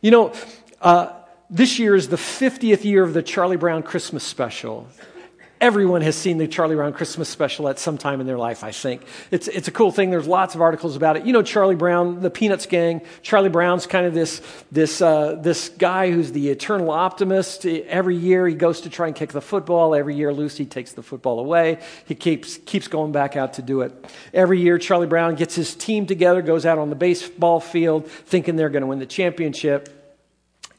You 0.00 0.10
know, 0.10 0.32
uh, 0.80 1.12
this 1.50 1.78
year 1.78 1.94
is 1.94 2.08
the 2.08 2.16
50th 2.16 2.84
year 2.84 3.02
of 3.02 3.12
the 3.12 3.22
Charlie 3.22 3.58
Brown 3.58 3.82
Christmas 3.82 4.24
special. 4.24 4.86
Everyone 5.60 6.00
has 6.00 6.16
seen 6.16 6.38
the 6.38 6.48
Charlie 6.48 6.74
Brown 6.74 6.94
Christmas 6.94 7.28
special 7.28 7.68
at 7.68 7.78
some 7.78 7.98
time 7.98 8.22
in 8.22 8.26
their 8.26 8.38
life, 8.38 8.64
I 8.64 8.72
think. 8.72 9.02
It's, 9.30 9.46
it's 9.46 9.68
a 9.68 9.70
cool 9.70 9.92
thing. 9.92 10.08
There's 10.08 10.26
lots 10.26 10.54
of 10.54 10.62
articles 10.62 10.96
about 10.96 11.18
it. 11.18 11.26
You 11.26 11.34
know 11.34 11.42
Charlie 11.42 11.74
Brown, 11.74 12.20
the 12.20 12.30
Peanuts 12.30 12.64
gang. 12.64 13.02
Charlie 13.20 13.50
Brown's 13.50 13.86
kind 13.86 14.06
of 14.06 14.14
this, 14.14 14.40
this, 14.72 15.02
uh, 15.02 15.34
this 15.34 15.68
guy 15.68 16.12
who's 16.12 16.32
the 16.32 16.48
eternal 16.48 16.90
optimist. 16.90 17.66
Every 17.66 18.16
year 18.16 18.48
he 18.48 18.54
goes 18.54 18.80
to 18.82 18.90
try 18.90 19.08
and 19.08 19.14
kick 19.14 19.32
the 19.32 19.42
football. 19.42 19.94
Every 19.94 20.14
year 20.14 20.32
Lucy 20.32 20.64
takes 20.64 20.92
the 20.92 21.02
football 21.02 21.38
away. 21.38 21.78
He 22.06 22.14
keeps, 22.14 22.56
keeps 22.56 22.88
going 22.88 23.12
back 23.12 23.36
out 23.36 23.52
to 23.54 23.62
do 23.62 23.82
it. 23.82 23.92
Every 24.32 24.58
year 24.58 24.78
Charlie 24.78 25.08
Brown 25.08 25.34
gets 25.34 25.54
his 25.54 25.74
team 25.74 26.06
together, 26.06 26.40
goes 26.40 26.64
out 26.64 26.78
on 26.78 26.88
the 26.88 26.96
baseball 26.96 27.60
field 27.60 28.10
thinking 28.10 28.56
they're 28.56 28.70
going 28.70 28.80
to 28.80 28.86
win 28.86 28.98
the 28.98 29.04
championship 29.04 30.00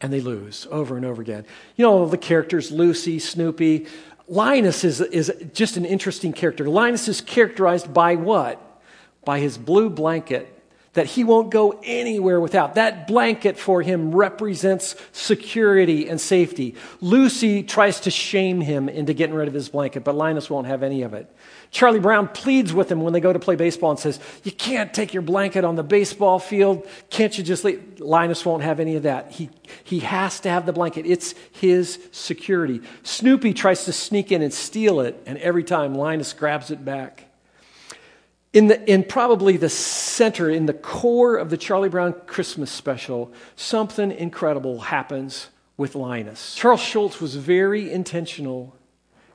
and 0.02 0.12
they 0.12 0.20
lose 0.20 0.68
over 0.72 0.98
and 0.98 1.06
over 1.06 1.22
again. 1.22 1.46
You 1.76 1.86
know, 1.86 2.08
the 2.08 2.18
characters 2.18 2.72
Lucy, 2.72 3.20
Snoopy. 3.20 3.88
Linus 4.32 4.86
is, 4.86 5.02
is 5.02 5.30
just 5.54 5.76
an 5.76 5.84
interesting 5.84 6.32
character. 6.32 6.70
Linus 6.70 7.10
is 7.10 7.20
characterized 7.20 7.94
by 7.94 8.16
what? 8.16 8.62
By 9.26 9.40
his 9.40 9.58
blue 9.58 9.90
blanket 9.90 10.58
that 10.94 11.06
he 11.06 11.26
won't 11.26 11.52
go 11.52 11.80
anywhere 11.84 12.40
without. 12.40 12.76
That 12.76 13.08
blanket 13.08 13.58
for 13.58 13.82
him 13.82 14.16
represents 14.16 14.96
security 15.12 16.08
and 16.08 16.20
safety. 16.20 16.76
Lucy 17.02 17.62
tries 17.62 18.00
to 18.02 18.12
shame 18.12 18.62
him 18.62 18.88
into 18.88 19.14
getting 19.14 19.36
rid 19.36 19.50
of 19.50 19.54
his 19.54 19.68
blanket, 19.68 20.06
but 20.06 20.16
Linus 20.16 20.50
won't 20.50 20.68
have 20.68 20.82
any 20.82 21.02
of 21.04 21.14
it. 21.14 21.30
Charlie 21.72 22.02
Brown 22.02 22.28
pleads 22.28 22.74
with 22.74 22.92
him 22.92 23.02
when 23.02 23.14
they 23.14 23.22
go 23.22 23.32
to 23.32 23.40
play 23.40 23.56
baseball 23.56 23.92
and 23.92 24.00
says, 24.00 24.20
You 24.44 24.52
can't 24.52 24.94
take 24.94 25.14
your 25.14 25.24
blanket 25.24 25.64
on 25.64 25.76
the 25.76 25.84
baseball 25.84 26.38
field. 26.38 26.86
Can't 27.10 27.36
you 27.38 27.46
just 27.46 27.64
leave? 27.64 28.02
Linus 28.02 28.46
won't 28.46 28.62
have 28.62 28.82
any 28.82 28.98
of 28.98 29.04
that. 29.04 29.32
He, 29.32 29.50
he 29.86 30.00
has 30.00 30.42
to 30.42 30.50
have 30.50 30.66
the 30.66 30.74
blanket. 30.74 31.06
It's 31.06 31.34
his 31.54 31.98
security. 32.12 32.82
Snoopy 33.04 33.54
tries 33.54 33.86
to 33.86 33.94
sneak 33.94 34.34
in 34.34 34.42
and 34.42 34.54
steal 34.54 35.00
it, 35.00 35.24
and 35.26 35.38
every 35.38 35.64
time 35.64 35.96
Linus 35.96 36.34
grabs 36.34 36.72
it 36.72 36.84
back. 36.84 37.26
In, 38.52 38.68
the, 38.68 38.92
in 38.92 39.06
probably 39.06 39.56
the 39.56 39.70
center, 39.70 40.50
in 40.50 40.66
the 40.66 40.74
core 40.74 41.38
of 41.38 41.50
the 41.50 41.58
Charlie 41.58 41.88
Brown 41.88 42.14
Christmas 42.28 42.70
special, 42.70 43.32
something 43.56 44.12
incredible 44.12 44.82
happens 44.82 45.48
with 45.78 45.96
Linus. 45.96 46.54
Charles 46.56 46.82
Schulz 46.82 47.22
was 47.22 47.38
very 47.38 47.90
intentional 47.90 48.76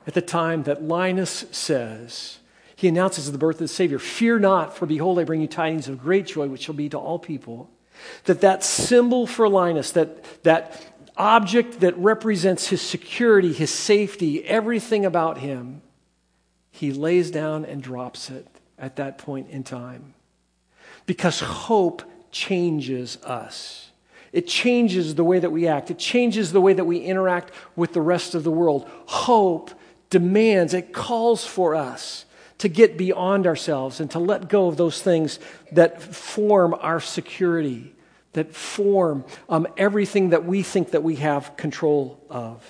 at 0.07 0.13
the 0.13 0.21
time 0.21 0.63
that 0.63 0.81
Linus 0.81 1.45
says, 1.51 2.39
he 2.77 2.87
announces 2.87 3.29
the 3.31 3.37
birth 3.37 3.57
of 3.57 3.59
the 3.59 3.67
Savior, 3.67 3.99
Fear 3.99 4.39
not, 4.39 4.75
for 4.75 4.85
behold, 4.85 5.19
I 5.19 5.25
bring 5.25 5.41
you 5.41 5.47
tidings 5.47 5.89
of 5.89 5.99
great 5.99 6.25
joy, 6.27 6.47
which 6.47 6.63
shall 6.63 6.75
be 6.75 6.87
to 6.89 6.97
all 6.97 7.19
people. 7.19 7.69
That 8.23 8.41
that 8.41 8.63
symbol 8.63 9.27
for 9.27 9.49
Linus, 9.49 9.91
that, 9.91 10.43
that 10.43 10.85
object 11.17 11.81
that 11.81 11.97
represents 11.97 12.67
his 12.67 12.81
security, 12.81 13.51
his 13.51 13.71
safety, 13.71 14.45
everything 14.45 15.05
about 15.05 15.39
him, 15.39 15.81
he 16.71 16.91
lays 16.91 17.29
down 17.29 17.65
and 17.65 17.81
drops 17.81 18.29
it 18.29 18.47
at 18.77 18.95
that 18.95 19.17
point 19.17 19.49
in 19.49 19.63
time. 19.63 20.13
Because 21.05 21.39
hope 21.39 22.03
changes 22.31 23.17
us. 23.23 23.89
It 24.31 24.47
changes 24.47 25.15
the 25.15 25.23
way 25.23 25.39
that 25.39 25.51
we 25.51 25.67
act. 25.67 25.89
It 25.89 25.97
changes 25.97 26.51
the 26.51 26.61
way 26.61 26.73
that 26.73 26.85
we 26.85 26.99
interact 26.99 27.51
with 27.75 27.93
the 27.93 28.01
rest 28.01 28.35
of 28.35 28.43
the 28.43 28.51
world. 28.51 28.87
Hope 29.07 29.71
demands, 30.09 30.73
it 30.73 30.93
calls 30.93 31.45
for 31.45 31.75
us 31.75 32.25
to 32.59 32.67
get 32.67 32.97
beyond 32.97 33.45
ourselves 33.45 33.99
and 33.99 34.09
to 34.11 34.19
let 34.19 34.49
go 34.49 34.67
of 34.67 34.77
those 34.77 35.01
things 35.01 35.39
that 35.71 36.01
form 36.01 36.75
our 36.79 36.99
security, 36.99 37.93
that 38.33 38.53
form 38.53 39.23
um, 39.49 39.67
everything 39.77 40.29
that 40.29 40.45
we 40.45 40.63
think 40.63 40.91
that 40.91 41.03
we 41.03 41.15
have 41.15 41.55
control 41.55 42.19
of. 42.29 42.63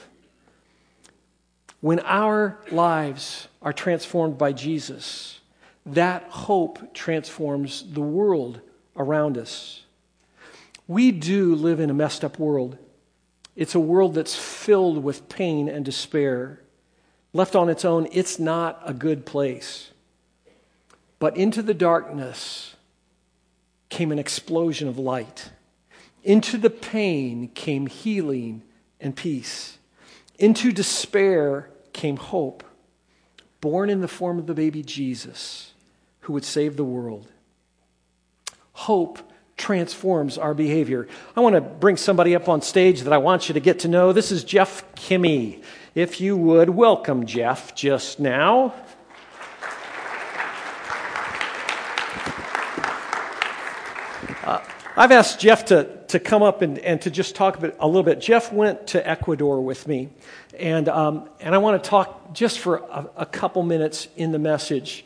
When 1.79 1.99
our 2.01 2.57
lives 2.71 3.47
are 3.61 3.71
transformed 3.71 4.37
by 4.37 4.51
Jesus, 4.51 5.39
that 5.85 6.23
hope 6.23 6.93
transforms 6.93 7.83
the 7.93 8.01
world 8.01 8.59
around 8.97 9.37
us. 9.37 9.83
We 10.87 11.11
do 11.11 11.55
live 11.55 11.79
in 11.79 11.89
a 11.89 11.93
messed 11.93 12.25
up 12.25 12.39
world. 12.39 12.77
It's 13.55 13.75
a 13.75 13.79
world 13.79 14.15
that's 14.15 14.35
filled 14.35 15.03
with 15.03 15.29
pain 15.29 15.69
and 15.69 15.85
despair. 15.85 16.61
Left 17.37 17.55
on 17.55 17.69
its 17.69 17.85
own, 17.85 18.07
it's 18.11 18.39
not 18.39 18.81
a 18.83 18.95
good 18.95 19.23
place. 19.23 19.91
But 21.19 21.37
into 21.37 21.61
the 21.61 21.75
darkness 21.75 22.75
came 23.89 24.11
an 24.11 24.17
explosion 24.17 24.87
of 24.87 24.97
light. 24.97 25.51
Into 26.23 26.57
the 26.57 26.71
pain 26.71 27.49
came 27.49 27.85
healing 27.85 28.63
and 28.99 29.15
peace. 29.15 29.77
Into 30.39 30.71
despair 30.71 31.69
came 31.93 32.17
hope, 32.17 32.63
born 33.61 33.91
in 33.91 34.01
the 34.01 34.07
form 34.07 34.39
of 34.39 34.47
the 34.47 34.55
baby 34.55 34.81
Jesus, 34.81 35.73
who 36.21 36.33
would 36.33 36.43
save 36.43 36.75
the 36.75 36.83
world. 36.83 37.27
Hope 38.71 39.19
transforms 39.57 40.39
our 40.39 40.55
behavior. 40.55 41.07
I 41.35 41.41
want 41.41 41.53
to 41.53 41.61
bring 41.61 41.97
somebody 41.97 42.35
up 42.35 42.49
on 42.49 42.63
stage 42.63 43.01
that 43.01 43.13
I 43.13 43.19
want 43.19 43.47
you 43.47 43.53
to 43.53 43.59
get 43.59 43.79
to 43.79 43.87
know. 43.87 44.11
This 44.11 44.31
is 44.31 44.43
Jeff 44.43 44.83
Kimmy. 44.95 45.61
If 45.97 46.21
you 46.21 46.37
would, 46.37 46.69
welcome 46.69 47.25
Jeff 47.25 47.73
just 47.73 48.19
now. 48.19 48.75
Uh, 54.43 54.63
I've 54.95 55.11
asked 55.11 55.39
Jeff 55.39 55.65
to, 55.65 55.85
to 56.09 56.19
come 56.19 56.43
up 56.43 56.61
and, 56.61 56.77
and 56.77 57.01
to 57.01 57.09
just 57.09 57.33
talk 57.33 57.57
a, 57.57 57.61
bit, 57.61 57.77
a 57.79 57.87
little 57.87 58.03
bit. 58.03 58.21
Jeff 58.21 58.53
went 58.53 58.85
to 58.89 59.09
Ecuador 59.09 59.59
with 59.59 59.87
me, 59.87 60.09
and, 60.59 60.87
um, 60.87 61.31
and 61.39 61.55
I 61.55 61.57
want 61.57 61.83
to 61.83 61.89
talk 61.89 62.31
just 62.31 62.59
for 62.59 62.75
a, 62.75 63.09
a 63.17 63.25
couple 63.25 63.63
minutes 63.63 64.07
in 64.15 64.31
the 64.31 64.37
message 64.37 65.03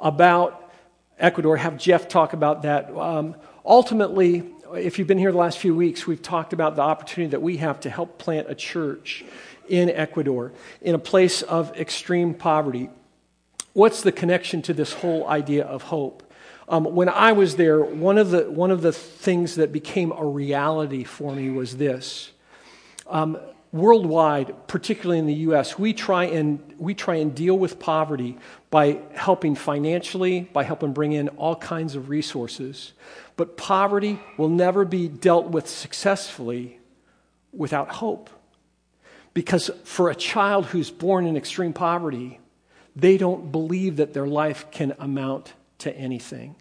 about 0.00 0.72
Ecuador, 1.20 1.56
have 1.56 1.78
Jeff 1.78 2.08
talk 2.08 2.32
about 2.32 2.62
that. 2.62 2.90
Um, 2.96 3.36
ultimately, 3.64 4.50
if 4.74 4.98
you've 4.98 5.06
been 5.06 5.18
here 5.18 5.30
the 5.30 5.38
last 5.38 5.58
few 5.58 5.72
weeks, 5.72 6.04
we've 6.04 6.20
talked 6.20 6.52
about 6.52 6.74
the 6.74 6.82
opportunity 6.82 7.30
that 7.30 7.42
we 7.42 7.58
have 7.58 7.78
to 7.80 7.90
help 7.90 8.18
plant 8.18 8.50
a 8.50 8.56
church 8.56 9.24
in 9.68 9.90
Ecuador, 9.90 10.52
in 10.80 10.94
a 10.94 10.98
place 10.98 11.42
of 11.42 11.76
extreme 11.76 12.34
poverty. 12.34 12.90
What's 13.72 14.02
the 14.02 14.12
connection 14.12 14.62
to 14.62 14.74
this 14.74 14.92
whole 14.92 15.26
idea 15.28 15.64
of 15.64 15.82
hope? 15.82 16.22
Um, 16.68 16.84
when 16.84 17.08
I 17.08 17.32
was 17.32 17.56
there, 17.56 17.80
one 17.80 18.18
of, 18.18 18.30
the, 18.30 18.50
one 18.50 18.70
of 18.70 18.82
the 18.82 18.92
things 18.92 19.56
that 19.56 19.72
became 19.72 20.12
a 20.12 20.24
reality 20.24 21.04
for 21.04 21.34
me 21.34 21.50
was 21.50 21.76
this. 21.76 22.32
Um, 23.06 23.38
worldwide, 23.72 24.68
particularly 24.68 25.18
in 25.18 25.26
the 25.26 25.34
U.S., 25.34 25.78
we 25.78 25.92
try, 25.92 26.24
and, 26.24 26.74
we 26.78 26.94
try 26.94 27.16
and 27.16 27.34
deal 27.34 27.58
with 27.58 27.78
poverty 27.78 28.38
by 28.70 29.00
helping 29.14 29.54
financially, 29.54 30.40
by 30.40 30.62
helping 30.62 30.92
bring 30.92 31.12
in 31.12 31.28
all 31.30 31.56
kinds 31.56 31.94
of 31.94 32.08
resources. 32.08 32.92
But 33.36 33.56
poverty 33.56 34.20
will 34.36 34.50
never 34.50 34.84
be 34.84 35.08
dealt 35.08 35.46
with 35.46 35.68
successfully 35.68 36.78
without 37.52 37.88
hope. 37.88 38.30
Because 39.34 39.70
for 39.84 40.10
a 40.10 40.14
child 40.14 40.66
who's 40.66 40.90
born 40.90 41.26
in 41.26 41.36
extreme 41.36 41.72
poverty, 41.72 42.38
they 42.94 43.16
don't 43.16 43.50
believe 43.50 43.96
that 43.96 44.12
their 44.12 44.26
life 44.26 44.70
can 44.70 44.94
amount 44.98 45.54
to 45.78 45.96
anything. 45.96 46.54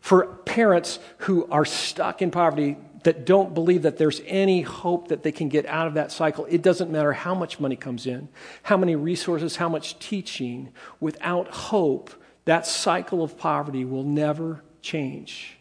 For 0.00 0.26
parents 0.26 0.98
who 1.18 1.48
are 1.50 1.64
stuck 1.64 2.22
in 2.22 2.30
poverty, 2.30 2.76
that 3.06 3.24
don't 3.24 3.54
believe 3.54 3.82
that 3.82 3.98
there's 3.98 4.20
any 4.26 4.62
hope 4.62 5.08
that 5.08 5.22
they 5.22 5.30
can 5.30 5.48
get 5.48 5.64
out 5.66 5.86
of 5.86 5.94
that 5.94 6.10
cycle, 6.10 6.44
it 6.50 6.60
doesn't 6.60 6.90
matter 6.90 7.12
how 7.12 7.36
much 7.36 7.60
money 7.60 7.76
comes 7.76 8.04
in, 8.04 8.28
how 8.64 8.76
many 8.76 8.96
resources, 8.96 9.54
how 9.54 9.68
much 9.68 9.96
teaching, 10.00 10.70
without 10.98 11.46
hope, 11.48 12.10
that 12.46 12.66
cycle 12.66 13.22
of 13.22 13.38
poverty 13.38 13.84
will 13.84 14.02
never 14.02 14.60
change. 14.82 15.56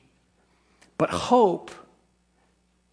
But 0.97 1.11
hope 1.11 1.69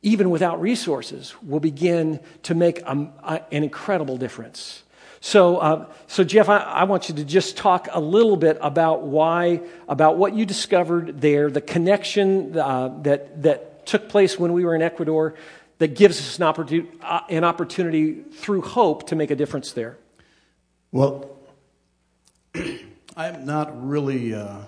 even 0.03 0.31
without 0.31 0.61
resources, 0.61 1.35
will 1.43 1.61
begin 1.61 2.21
to 2.43 2.55
make 2.55 2.81
a, 2.81 3.09
a, 3.23 3.41
an 3.53 3.63
incredible 3.63 4.17
difference. 4.17 4.83
So, 5.21 5.59
uh, 5.59 5.87
so 6.09 6.25
Jeff, 6.25 6.49
I, 6.49 6.59
I, 6.59 6.85
want 6.85 7.09
you 7.09 7.15
to 7.15 7.25
just 7.25 7.57
talk 7.57 7.87
a 7.93 8.01
little 8.01 8.37
bit 8.37 8.59
about 8.61 9.03
why, 9.03 9.61
about 9.89 10.19
what 10.19 10.35
you 10.35 10.45
discovered 10.45 11.21
there, 11.21 11.49
the 11.49 11.61
connection 11.61 12.59
uh, 12.59 12.89
that 13.03 13.43
that 13.45 13.87
took 13.87 14.09
place 14.09 14.37
when 14.37 14.53
we 14.53 14.65
were 14.65 14.75
in 14.75 14.83
Ecuador, 14.83 15.35
that 15.79 15.95
gives 15.95 16.19
us 16.19 16.39
an 16.39 16.45
opportunity, 16.45 16.89
uh, 17.03 17.21
an 17.29 17.45
opportunity 17.45 18.15
through 18.15 18.63
hope 18.63 19.09
to 19.09 19.17
make 19.17 19.31
a 19.31 19.37
difference 19.37 19.73
there. 19.73 19.97
Well, 20.91 21.39
I'm 23.17 23.45
not 23.45 23.87
really 23.87 24.35
uh, 24.35 24.59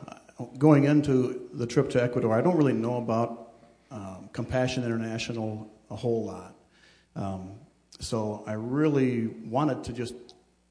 going 0.58 0.84
into 0.84 1.48
the 1.52 1.66
trip 1.66 1.90
to 1.90 2.02
Ecuador. 2.02 2.32
I 2.32 2.40
don't 2.40 2.56
really 2.56 2.72
know 2.72 2.96
about 2.96 3.53
um, 3.90 4.28
Compassion 4.32 4.84
International 4.84 5.70
a 5.90 5.96
whole 5.96 6.24
lot. 6.24 6.54
Um, 7.16 7.52
so 8.00 8.42
I 8.46 8.54
really 8.54 9.28
wanted 9.28 9.84
to 9.84 9.92
just 9.92 10.14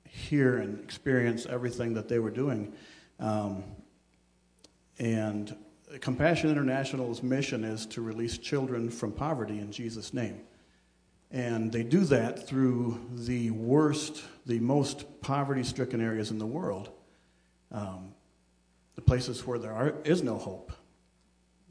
hear 0.07 0.57
and 0.57 0.79
experience 0.83 1.45
everything 1.45 1.93
that 1.93 2.07
they 2.07 2.19
were 2.19 2.31
doing. 2.31 2.73
Um, 3.19 3.63
and 4.99 5.55
Compassion 6.01 6.49
International's 6.49 7.23
mission 7.23 7.63
is 7.63 7.85
to 7.87 8.01
release 8.01 8.37
children 8.37 8.89
from 8.89 9.11
poverty 9.11 9.59
in 9.59 9.71
Jesus' 9.71 10.13
name. 10.13 10.41
And 11.31 11.71
they 11.71 11.83
do 11.83 12.01
that 12.05 12.47
through 12.47 12.99
the 13.15 13.49
worst, 13.51 14.23
the 14.45 14.59
most 14.59 15.21
poverty 15.21 15.63
stricken 15.63 15.99
areas 15.99 16.29
in 16.29 16.37
the 16.37 16.45
world, 16.45 16.91
um, 17.71 18.13
the 18.95 19.01
places 19.01 19.45
where 19.45 19.57
there 19.57 19.73
are, 19.73 19.95
is 20.03 20.21
no 20.21 20.37
hope. 20.37 20.71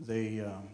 They 0.01 0.41
um, 0.41 0.69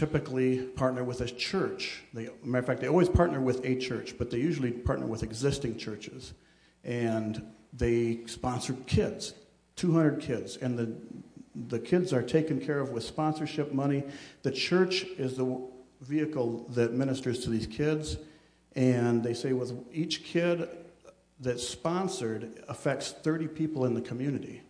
typically 0.00 0.62
partner 0.62 1.04
with 1.04 1.20
a 1.20 1.26
church. 1.26 2.02
They, 2.14 2.30
matter 2.42 2.60
of 2.60 2.66
fact, 2.66 2.80
they 2.80 2.88
always 2.88 3.10
partner 3.10 3.38
with 3.38 3.62
a 3.66 3.76
church, 3.76 4.14
but 4.16 4.30
they 4.30 4.38
usually 4.38 4.72
partner 4.72 5.04
with 5.04 5.22
existing 5.22 5.76
churches. 5.76 6.32
And 6.84 7.42
they 7.74 8.20
sponsor 8.24 8.72
kids, 8.86 9.34
200 9.76 10.18
kids. 10.18 10.56
And 10.56 10.78
the, 10.78 10.96
the 11.68 11.78
kids 11.78 12.14
are 12.14 12.22
taken 12.22 12.62
care 12.62 12.80
of 12.80 12.92
with 12.92 13.04
sponsorship 13.04 13.74
money. 13.74 14.02
The 14.42 14.50
church 14.50 15.04
is 15.18 15.36
the 15.36 15.60
vehicle 16.00 16.64
that 16.70 16.94
ministers 16.94 17.44
to 17.44 17.50
these 17.50 17.66
kids. 17.66 18.16
And 18.74 19.22
they 19.22 19.34
say 19.34 19.52
with 19.52 19.84
each 19.92 20.24
kid 20.24 20.66
that's 21.40 21.68
sponsored 21.68 22.64
affects 22.68 23.12
30 23.12 23.48
people 23.48 23.84
in 23.84 23.92
the 23.92 24.00
community. 24.00 24.62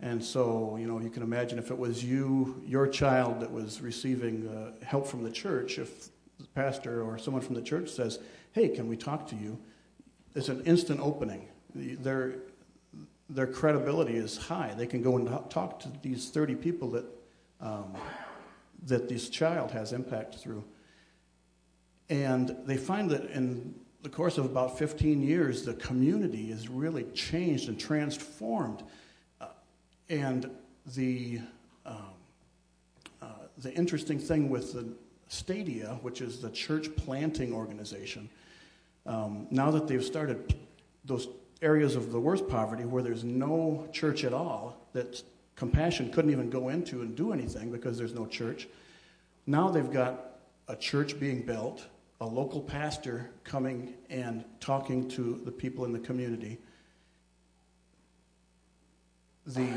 And 0.00 0.22
so, 0.22 0.76
you 0.78 0.86
know, 0.86 1.00
you 1.00 1.10
can 1.10 1.22
imagine 1.22 1.58
if 1.58 1.70
it 1.70 1.78
was 1.78 2.04
you, 2.04 2.62
your 2.66 2.86
child 2.86 3.40
that 3.40 3.50
was 3.50 3.80
receiving 3.80 4.48
uh, 4.48 4.84
help 4.84 5.06
from 5.06 5.22
the 5.22 5.30
church, 5.30 5.78
if 5.78 6.08
the 6.38 6.46
pastor 6.48 7.02
or 7.02 7.16
someone 7.18 7.42
from 7.42 7.54
the 7.54 7.62
church 7.62 7.90
says, 7.90 8.18
hey, 8.52 8.68
can 8.68 8.88
we 8.88 8.96
talk 8.96 9.26
to 9.28 9.36
you? 9.36 9.58
It's 10.34 10.48
an 10.48 10.62
instant 10.64 11.00
opening. 11.00 11.48
Their, 11.74 12.34
their 13.28 13.46
credibility 13.46 14.16
is 14.16 14.36
high. 14.36 14.74
They 14.76 14.86
can 14.86 15.02
go 15.02 15.16
and 15.16 15.28
talk 15.50 15.80
to 15.80 15.92
these 16.02 16.28
30 16.30 16.56
people 16.56 16.90
that, 16.90 17.04
um, 17.60 17.94
that 18.86 19.08
this 19.08 19.28
child 19.28 19.70
has 19.70 19.92
impact 19.92 20.36
through. 20.36 20.64
And 22.10 22.56
they 22.66 22.76
find 22.76 23.10
that 23.10 23.30
in 23.30 23.74
the 24.02 24.10
course 24.10 24.36
of 24.36 24.44
about 24.44 24.78
15 24.78 25.22
years, 25.22 25.64
the 25.64 25.74
community 25.74 26.50
is 26.50 26.68
really 26.68 27.04
changed 27.14 27.68
and 27.68 27.80
transformed. 27.80 28.82
And 30.08 30.50
the, 30.94 31.40
um, 31.86 31.96
uh, 33.22 33.26
the 33.58 33.72
interesting 33.72 34.18
thing 34.18 34.48
with 34.48 34.72
the 34.72 34.86
Stadia, 35.28 35.98
which 36.02 36.20
is 36.20 36.40
the 36.40 36.50
church 36.50 36.94
planting 36.96 37.52
organization, 37.52 38.28
um, 39.06 39.46
now 39.50 39.70
that 39.70 39.88
they've 39.88 40.04
started 40.04 40.54
those 41.04 41.28
areas 41.62 41.96
of 41.96 42.12
the 42.12 42.20
worst 42.20 42.48
poverty 42.48 42.84
where 42.84 43.02
there's 43.02 43.24
no 43.24 43.88
church 43.92 44.24
at 44.24 44.32
all, 44.32 44.76
that 44.92 45.22
compassion 45.56 46.10
couldn't 46.12 46.30
even 46.30 46.50
go 46.50 46.68
into 46.68 47.02
and 47.02 47.16
do 47.16 47.32
anything 47.32 47.70
because 47.70 47.96
there's 47.96 48.14
no 48.14 48.26
church, 48.26 48.68
now 49.46 49.68
they've 49.68 49.90
got 49.90 50.38
a 50.68 50.76
church 50.76 51.18
being 51.18 51.42
built 51.42 51.86
a 52.20 52.26
local 52.26 52.60
pastor 52.60 53.30
coming 53.42 53.94
and 54.08 54.44
talking 54.60 55.08
to 55.08 55.40
the 55.44 55.50
people 55.52 55.84
in 55.84 55.92
the 55.92 55.98
community. 55.98 56.58
The 59.46 59.68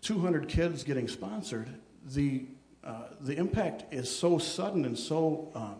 200 0.00 0.48
kids 0.48 0.84
getting 0.84 1.08
sponsored, 1.08 1.68
the, 2.04 2.44
uh, 2.84 3.04
the 3.20 3.36
impact 3.36 3.92
is 3.92 4.14
so 4.14 4.38
sudden 4.38 4.84
and 4.84 4.98
so 4.98 5.50
uh, 5.54 5.74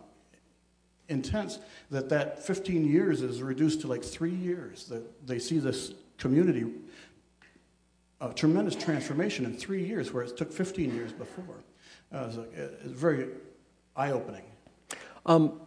intense 1.09 1.59
that 1.91 2.09
that 2.09 2.43
15 2.45 2.85
years 2.85 3.21
is 3.21 3.41
reduced 3.41 3.81
to 3.81 3.87
like 3.87 4.03
three 4.03 4.33
years. 4.33 4.85
That 4.85 5.27
they 5.27 5.39
see 5.39 5.59
this 5.59 5.93
community, 6.17 6.65
a 8.19 8.33
tremendous 8.33 8.75
transformation 8.75 9.45
in 9.45 9.55
three 9.55 9.85
years, 9.85 10.11
where 10.11 10.23
it 10.23 10.35
took 10.37 10.51
15 10.51 10.93
years 10.93 11.11
before. 11.11 11.63
Uh, 12.13 12.17
it 12.17 12.27
was, 12.27 12.37
it 12.37 12.81
very 12.85 13.27
eye 13.95 14.11
opening. 14.11 14.43
Um, 15.25 15.59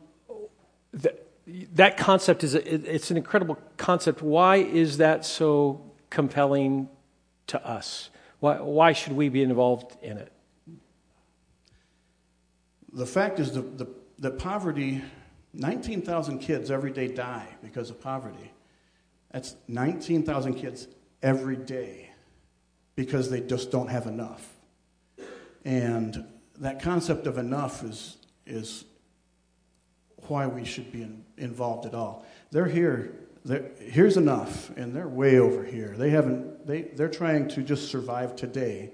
that, 0.92 1.26
that 1.74 1.96
concept 1.96 2.44
is 2.44 2.54
a, 2.54 2.94
it's 2.94 3.10
an 3.10 3.16
incredible 3.16 3.58
concept. 3.76 4.22
Why 4.22 4.56
is 4.56 4.98
that 4.98 5.24
so 5.24 5.84
compelling 6.08 6.88
to 7.50 7.66
us? 7.66 8.10
Why, 8.40 8.60
why 8.60 8.92
should 8.92 9.12
we 9.12 9.28
be 9.28 9.42
involved 9.42 9.96
in 10.02 10.16
it? 10.18 10.32
The 12.92 13.06
fact 13.06 13.38
is 13.38 13.52
the, 13.52 13.62
the, 13.62 13.86
the 14.18 14.30
poverty, 14.30 15.02
19,000 15.54 16.38
kids 16.38 16.70
every 16.70 16.90
day 16.90 17.06
die 17.08 17.46
because 17.62 17.90
of 17.90 18.00
poverty. 18.00 18.52
That's 19.30 19.54
19,000 19.68 20.54
kids 20.54 20.88
every 21.22 21.56
day 21.56 22.10
because 22.96 23.30
they 23.30 23.40
just 23.40 23.70
don't 23.70 23.88
have 23.88 24.06
enough. 24.06 24.48
And 25.64 26.24
that 26.58 26.82
concept 26.82 27.26
of 27.26 27.38
enough 27.38 27.84
is, 27.84 28.16
is 28.46 28.84
why 30.28 30.46
we 30.46 30.64
should 30.64 30.90
be 30.90 31.02
in, 31.02 31.24
involved 31.36 31.86
at 31.86 31.94
all. 31.94 32.26
They're 32.50 32.66
here. 32.66 33.14
They're, 33.44 33.70
here's 33.78 34.16
enough, 34.16 34.70
and 34.76 34.94
they're 34.94 35.08
way 35.08 35.38
over 35.38 35.64
here. 35.64 35.94
They 35.96 36.10
haven't. 36.10 36.49
They 36.66 36.82
they're 36.82 37.08
trying 37.08 37.48
to 37.48 37.62
just 37.62 37.90
survive 37.90 38.36
today. 38.36 38.92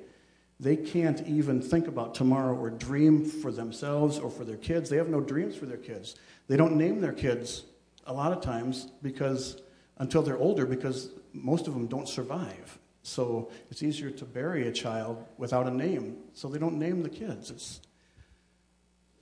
They 0.58 0.76
can't 0.76 1.26
even 1.26 1.60
think 1.60 1.86
about 1.86 2.14
tomorrow 2.14 2.56
or 2.56 2.70
dream 2.70 3.24
for 3.24 3.52
themselves 3.52 4.18
or 4.18 4.30
for 4.30 4.44
their 4.44 4.56
kids. 4.56 4.88
They 4.88 4.96
have 4.96 5.08
no 5.08 5.20
dreams 5.20 5.54
for 5.54 5.66
their 5.66 5.76
kids. 5.76 6.16
They 6.48 6.56
don't 6.56 6.76
name 6.76 7.00
their 7.00 7.12
kids 7.12 7.64
a 8.06 8.12
lot 8.12 8.32
of 8.32 8.40
times 8.40 8.88
because 9.02 9.60
until 9.98 10.22
they're 10.22 10.38
older 10.38 10.64
because 10.64 11.10
most 11.32 11.66
of 11.66 11.74
them 11.74 11.86
don't 11.86 12.08
survive. 12.08 12.78
So 13.02 13.50
it's 13.70 13.82
easier 13.82 14.10
to 14.10 14.24
bury 14.24 14.66
a 14.66 14.72
child 14.72 15.24
without 15.38 15.66
a 15.66 15.70
name. 15.70 16.16
So 16.32 16.48
they 16.48 16.58
don't 16.58 16.78
name 16.78 17.02
the 17.02 17.08
kids. 17.08 17.50
It's, 17.50 17.80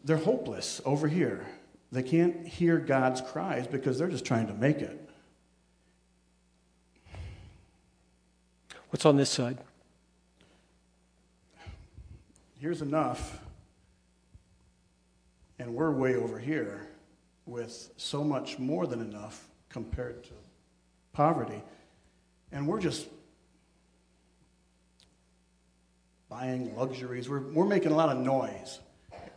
they're 0.05 0.17
hopeless 0.17 0.81
over 0.85 1.09
here. 1.09 1.47
They 1.93 2.03
can't 2.03 2.47
hear 2.47 2.79
God's 2.79 3.21
cries 3.21 3.67
because 3.67 3.99
they're 3.99 4.09
just 4.09 4.25
trying 4.25 4.47
to 4.47 4.55
make 4.55 4.79
it. 4.79 5.04
What's 8.95 9.07
on 9.07 9.17
this 9.17 9.29
side? 9.29 9.59
Here's 12.61 12.81
enough, 12.81 13.41
and 15.59 15.75
we're 15.75 15.91
way 15.91 16.15
over 16.15 16.39
here 16.39 16.87
with 17.45 17.91
so 17.97 18.23
much 18.23 18.61
more 18.61 18.87
than 18.87 19.01
enough 19.01 19.49
compared 19.69 20.23
to 20.23 20.31
poverty. 21.13 21.61
And 22.53 22.69
we're 22.69 22.79
just 22.79 23.09
buying 26.29 26.77
luxuries. 26.77 27.29
We're, 27.29 27.41
we're 27.51 27.67
making 27.67 27.91
a 27.91 27.97
lot 27.97 28.11
of 28.11 28.19
noise 28.19 28.79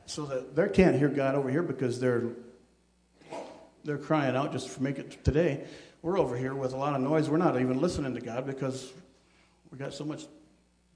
so 0.05 0.27
that 0.27 0.55
they 0.55 0.69
can't 0.69 0.95
hear 0.95 1.09
God 1.09 1.33
over 1.33 1.49
here 1.49 1.63
because 1.63 1.99
they're 1.99 2.25
they're 3.83 3.97
crying 3.97 4.35
out 4.35 4.51
just 4.51 4.69
for 4.69 4.83
make 4.83 4.99
it 4.99 5.23
today. 5.23 5.65
We're 6.03 6.19
over 6.19 6.37
here 6.37 6.53
with 6.53 6.73
a 6.73 6.77
lot 6.77 6.93
of 6.93 7.01
noise. 7.01 7.27
We're 7.27 7.37
not 7.37 7.59
even 7.59 7.81
listening 7.81 8.13
to 8.13 8.21
God 8.21 8.45
because 8.45 8.93
we 9.71 9.77
got 9.77 9.93
so 9.93 10.05
much 10.05 10.25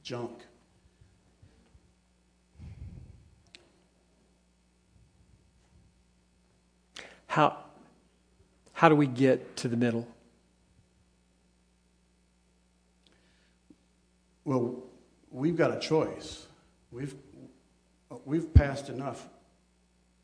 junk. 0.04 0.32
How, 7.28 7.58
how 8.74 8.90
do 8.90 8.96
we 8.96 9.08
get 9.08 9.56
to 9.58 9.68
the 9.68 9.78
middle? 9.78 10.06
Well, 14.44 14.84
we've 15.32 15.56
got 15.56 15.72
a 15.72 15.80
choice. 15.80 16.46
We've, 16.92 17.16
we've 18.26 18.54
passed 18.54 18.90
enough, 18.90 19.30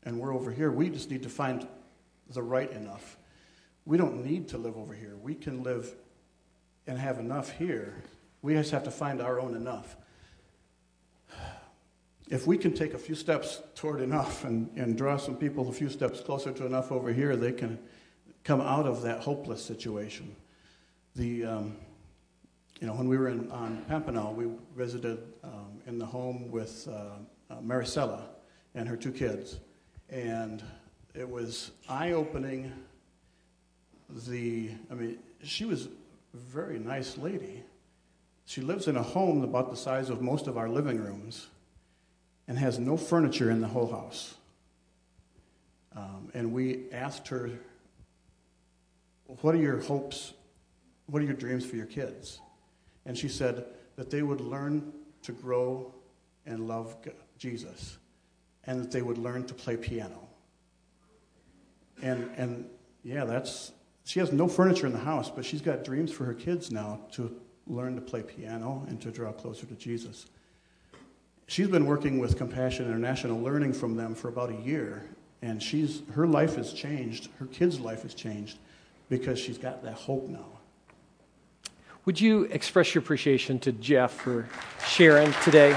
and 0.02 0.20
we're 0.20 0.34
over 0.34 0.50
here. 0.50 0.70
We 0.70 0.90
just 0.90 1.10
need 1.10 1.22
to 1.22 1.30
find 1.30 1.66
the 2.28 2.42
right 2.42 2.70
enough. 2.72 3.16
We 3.86 3.96
don't 3.96 4.22
need 4.22 4.48
to 4.48 4.58
live 4.58 4.76
over 4.76 4.92
here. 4.92 5.16
We 5.22 5.34
can 5.34 5.62
live 5.62 5.90
and 6.86 6.98
have 6.98 7.18
enough 7.18 7.52
here. 7.52 7.94
We 8.42 8.54
just 8.54 8.70
have 8.70 8.84
to 8.84 8.90
find 8.90 9.20
our 9.20 9.40
own 9.40 9.54
enough. 9.54 9.96
If 12.30 12.46
we 12.46 12.58
can 12.58 12.74
take 12.74 12.92
a 12.94 12.98
few 12.98 13.14
steps 13.14 13.62
toward 13.74 14.00
enough 14.00 14.44
and, 14.44 14.70
and 14.76 14.96
draw 14.96 15.16
some 15.16 15.36
people 15.36 15.68
a 15.68 15.72
few 15.72 15.88
steps 15.88 16.20
closer 16.20 16.52
to 16.52 16.66
enough 16.66 16.92
over 16.92 17.12
here, 17.12 17.36
they 17.36 17.52
can 17.52 17.78
come 18.44 18.60
out 18.60 18.86
of 18.86 19.02
that 19.02 19.20
hopeless 19.20 19.62
situation. 19.62 20.36
The, 21.16 21.44
um, 21.44 21.76
you 22.80 22.86
know, 22.86 22.94
when 22.94 23.08
we 23.08 23.16
were 23.16 23.28
in, 23.28 23.50
on 23.50 23.84
Pampinal, 23.88 24.34
we 24.34 24.46
visited 24.76 25.18
um, 25.42 25.80
in 25.86 25.98
the 25.98 26.06
home 26.06 26.50
with 26.50 26.86
uh, 26.88 27.16
uh, 27.50 27.60
Maricela 27.60 28.22
and 28.74 28.88
her 28.88 28.96
two 28.96 29.10
kids. 29.10 29.58
And 30.10 30.62
it 31.14 31.28
was 31.28 31.72
eye 31.88 32.12
opening. 32.12 32.72
The, 34.28 34.70
I 34.90 34.94
mean, 34.94 35.18
she 35.42 35.64
was 35.64 35.86
a 35.86 36.36
very 36.36 36.78
nice 36.78 37.18
lady. 37.18 37.62
She 38.48 38.62
lives 38.62 38.88
in 38.88 38.96
a 38.96 39.02
home 39.02 39.44
about 39.44 39.70
the 39.70 39.76
size 39.76 40.08
of 40.08 40.22
most 40.22 40.46
of 40.46 40.56
our 40.56 40.70
living 40.70 40.96
rooms 40.96 41.48
and 42.48 42.56
has 42.56 42.78
no 42.78 42.96
furniture 42.96 43.50
in 43.50 43.60
the 43.60 43.68
whole 43.68 43.90
house. 43.90 44.36
Um, 45.94 46.30
and 46.32 46.54
we 46.54 46.90
asked 46.90 47.28
her, 47.28 47.50
What 49.42 49.54
are 49.54 49.58
your 49.58 49.82
hopes? 49.82 50.32
What 51.10 51.20
are 51.20 51.26
your 51.26 51.34
dreams 51.34 51.66
for 51.66 51.76
your 51.76 51.84
kids? 51.84 52.40
And 53.04 53.18
she 53.18 53.28
said 53.28 53.66
that 53.96 54.08
they 54.08 54.22
would 54.22 54.40
learn 54.40 54.94
to 55.24 55.32
grow 55.32 55.92
and 56.46 56.66
love 56.66 56.96
Jesus 57.36 57.98
and 58.64 58.80
that 58.80 58.90
they 58.90 59.02
would 59.02 59.18
learn 59.18 59.44
to 59.44 59.52
play 59.52 59.76
piano. 59.76 60.26
And, 62.02 62.30
and 62.38 62.70
yeah, 63.02 63.26
that's, 63.26 63.72
she 64.04 64.20
has 64.20 64.32
no 64.32 64.48
furniture 64.48 64.86
in 64.86 64.94
the 64.94 64.98
house, 64.98 65.30
but 65.30 65.44
she's 65.44 65.60
got 65.60 65.84
dreams 65.84 66.10
for 66.10 66.24
her 66.24 66.34
kids 66.34 66.70
now 66.70 67.00
to 67.12 67.38
learn 67.68 67.94
to 67.94 68.00
play 68.00 68.22
piano 68.22 68.84
and 68.88 69.00
to 69.02 69.10
draw 69.10 69.32
closer 69.32 69.66
to 69.66 69.74
Jesus. 69.74 70.26
She's 71.46 71.68
been 71.68 71.86
working 71.86 72.18
with 72.18 72.36
Compassion 72.36 72.86
International, 72.86 73.40
learning 73.40 73.72
from 73.72 73.96
them 73.96 74.14
for 74.14 74.28
about 74.28 74.50
a 74.50 74.56
year, 74.56 75.04
and 75.40 75.62
she's, 75.62 76.02
her 76.12 76.26
life 76.26 76.56
has 76.56 76.72
changed, 76.72 77.28
her 77.38 77.46
kids' 77.46 77.80
life 77.80 78.02
has 78.02 78.14
changed 78.14 78.58
because 79.08 79.38
she's 79.38 79.56
got 79.56 79.82
that 79.82 79.94
hope 79.94 80.28
now. 80.28 80.44
Would 82.04 82.20
you 82.20 82.44
express 82.44 82.94
your 82.94 83.02
appreciation 83.02 83.58
to 83.60 83.72
Jeff 83.72 84.12
for 84.12 84.48
sharing 84.86 85.32
today? 85.44 85.76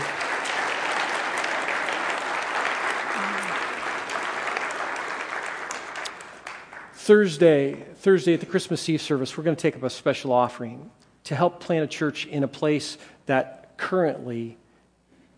Thursday, 6.94 7.74
Thursday 7.96 8.34
at 8.34 8.40
the 8.40 8.46
Christmas 8.46 8.88
Eve 8.88 9.02
service, 9.02 9.38
we're 9.38 9.44
going 9.44 9.56
to 9.56 9.62
take 9.62 9.76
up 9.76 9.84
a 9.84 9.90
special 9.90 10.32
offering 10.32 10.92
to 11.26 11.36
help 11.36 11.60
plant 11.60 11.84
a 11.84 11.88
church 11.88 12.26
in 12.26 12.44
a 12.44 12.48
place 12.48 12.98
that 13.26 13.78
currently 13.78 14.58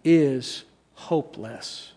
is 0.03 0.63
hopeless. 0.95 1.93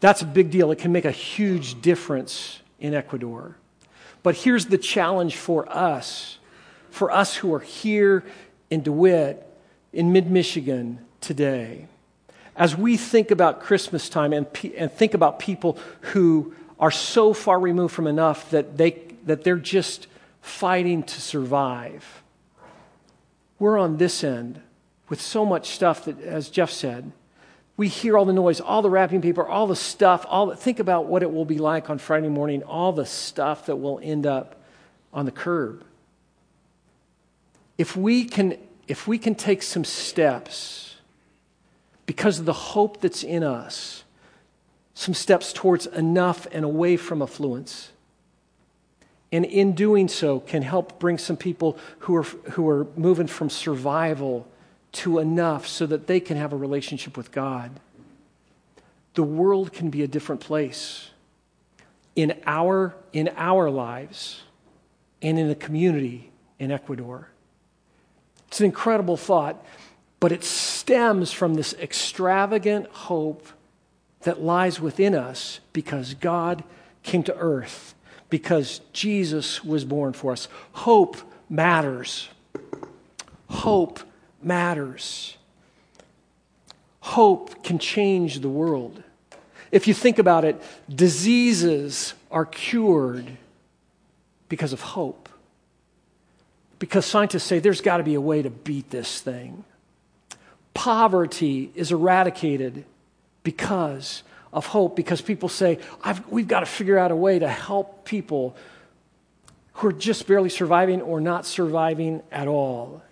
That's 0.00 0.22
a 0.22 0.26
big 0.26 0.50
deal. 0.50 0.70
It 0.70 0.78
can 0.78 0.92
make 0.92 1.04
a 1.04 1.10
huge 1.10 1.80
difference 1.82 2.60
in 2.78 2.94
Ecuador. 2.94 3.56
But 4.22 4.34
here's 4.36 4.66
the 4.66 4.78
challenge 4.78 5.36
for 5.36 5.70
us, 5.70 6.38
for 6.90 7.10
us 7.10 7.36
who 7.36 7.52
are 7.54 7.60
here 7.60 8.24
in 8.70 8.82
DeWitt, 8.82 9.46
in 9.92 10.12
mid 10.12 10.30
Michigan 10.30 11.04
today. 11.20 11.86
As 12.56 12.76
we 12.76 12.96
think 12.96 13.30
about 13.30 13.60
Christmas 13.60 14.08
time 14.08 14.32
and, 14.32 14.46
and 14.76 14.90
think 14.90 15.14
about 15.14 15.38
people 15.38 15.78
who 16.00 16.54
are 16.78 16.90
so 16.90 17.32
far 17.32 17.58
removed 17.58 17.94
from 17.94 18.06
enough 18.06 18.50
that, 18.50 18.76
they, 18.76 19.02
that 19.24 19.44
they're 19.44 19.56
just 19.56 20.06
fighting 20.40 21.02
to 21.02 21.20
survive, 21.20 22.22
we're 23.60 23.78
on 23.78 23.98
this 23.98 24.24
end 24.24 24.60
with 25.08 25.20
so 25.20 25.44
much 25.44 25.70
stuff 25.70 26.06
that, 26.06 26.20
as 26.20 26.48
Jeff 26.48 26.70
said, 26.70 27.12
we 27.76 27.88
hear 27.88 28.18
all 28.18 28.24
the 28.24 28.32
noise, 28.32 28.60
all 28.60 28.82
the 28.82 28.90
wrapping 28.90 29.22
paper, 29.22 29.46
all 29.46 29.66
the 29.66 29.76
stuff. 29.76 30.26
All 30.28 30.46
the, 30.46 30.56
think 30.56 30.80
about 30.80 31.06
what 31.06 31.22
it 31.22 31.32
will 31.32 31.44
be 31.44 31.58
like 31.58 31.88
on 31.88 31.98
Friday 31.98 32.28
morning, 32.28 32.62
all 32.62 32.92
the 32.92 33.06
stuff 33.06 33.66
that 33.66 33.76
will 33.76 34.00
end 34.02 34.26
up 34.26 34.60
on 35.12 35.24
the 35.24 35.30
curb. 35.30 35.84
If 37.78 37.96
we 37.96 38.24
can, 38.24 38.58
if 38.86 39.06
we 39.06 39.18
can 39.18 39.34
take 39.34 39.62
some 39.62 39.84
steps 39.84 40.96
because 42.04 42.38
of 42.38 42.44
the 42.44 42.52
hope 42.52 43.00
that's 43.00 43.22
in 43.22 43.42
us, 43.42 44.04
some 44.94 45.14
steps 45.14 45.52
towards 45.52 45.86
enough 45.86 46.46
and 46.52 46.64
away 46.64 46.96
from 46.96 47.22
affluence, 47.22 47.92
and 49.32 49.44
in 49.44 49.74
doing 49.74 50.08
so 50.08 50.40
can 50.40 50.62
help 50.62 50.98
bring 50.98 51.18
some 51.18 51.36
people 51.36 51.78
who 52.00 52.16
are, 52.16 52.22
who 52.22 52.68
are 52.68 52.86
moving 52.96 53.26
from 53.26 53.48
survival 53.48 54.46
to 54.92 55.18
enough 55.18 55.66
so 55.66 55.86
that 55.86 56.06
they 56.06 56.18
can 56.18 56.36
have 56.36 56.52
a 56.52 56.56
relationship 56.56 57.16
with 57.16 57.30
God. 57.30 57.78
The 59.14 59.22
world 59.22 59.72
can 59.72 59.90
be 59.90 60.02
a 60.02 60.08
different 60.08 60.40
place 60.40 61.10
in 62.16 62.40
our, 62.46 62.94
in 63.12 63.30
our 63.36 63.70
lives 63.70 64.42
and 65.22 65.38
in 65.38 65.48
the 65.48 65.54
community 65.54 66.30
in 66.58 66.70
Ecuador. 66.70 67.28
It's 68.48 68.60
an 68.60 68.66
incredible 68.66 69.16
thought, 69.16 69.64
but 70.18 70.32
it 70.32 70.42
stems 70.42 71.30
from 71.32 71.54
this 71.54 71.72
extravagant 71.74 72.86
hope 72.88 73.46
that 74.22 74.42
lies 74.42 74.80
within 74.80 75.14
us 75.14 75.60
because 75.72 76.14
God 76.14 76.64
came 77.02 77.22
to 77.22 77.36
earth, 77.36 77.94
because 78.30 78.80
Jesus 78.92 79.62
was 79.64 79.84
born 79.84 80.12
for 80.12 80.32
us. 80.32 80.48
Hope 80.72 81.16
matters. 81.48 82.28
Hope 83.48 84.00
matters. 84.42 85.36
Hope 87.00 87.62
can 87.64 87.78
change 87.78 88.40
the 88.40 88.48
world. 88.48 89.02
If 89.72 89.86
you 89.86 89.94
think 89.94 90.18
about 90.18 90.44
it, 90.44 90.60
diseases 90.88 92.14
are 92.30 92.46
cured 92.46 93.36
because 94.48 94.72
of 94.72 94.80
hope. 94.80 95.28
Because 96.78 97.04
scientists 97.04 97.44
say 97.44 97.58
there's 97.58 97.80
got 97.80 97.98
to 97.98 98.02
be 98.02 98.14
a 98.14 98.20
way 98.20 98.42
to 98.42 98.50
beat 98.50 98.90
this 98.90 99.20
thing. 99.20 99.64
Poverty 100.72 101.70
is 101.74 101.92
eradicated 101.92 102.84
because 103.42 104.22
of 104.52 104.66
hope, 104.66 104.96
because 104.96 105.20
people 105.20 105.48
say, 105.48 105.78
we've 106.28 106.48
got 106.48 106.60
to 106.60 106.66
figure 106.66 106.98
out 106.98 107.10
a 107.10 107.16
way 107.16 107.38
to 107.38 107.48
help 107.48 108.04
people 108.04 108.56
who 109.74 109.88
are 109.88 109.92
just 109.92 110.26
barely 110.26 110.48
surviving 110.48 111.00
or 111.00 111.20
not 111.20 111.46
surviving 111.46 112.22
at 112.32 112.48
all. 112.48 113.02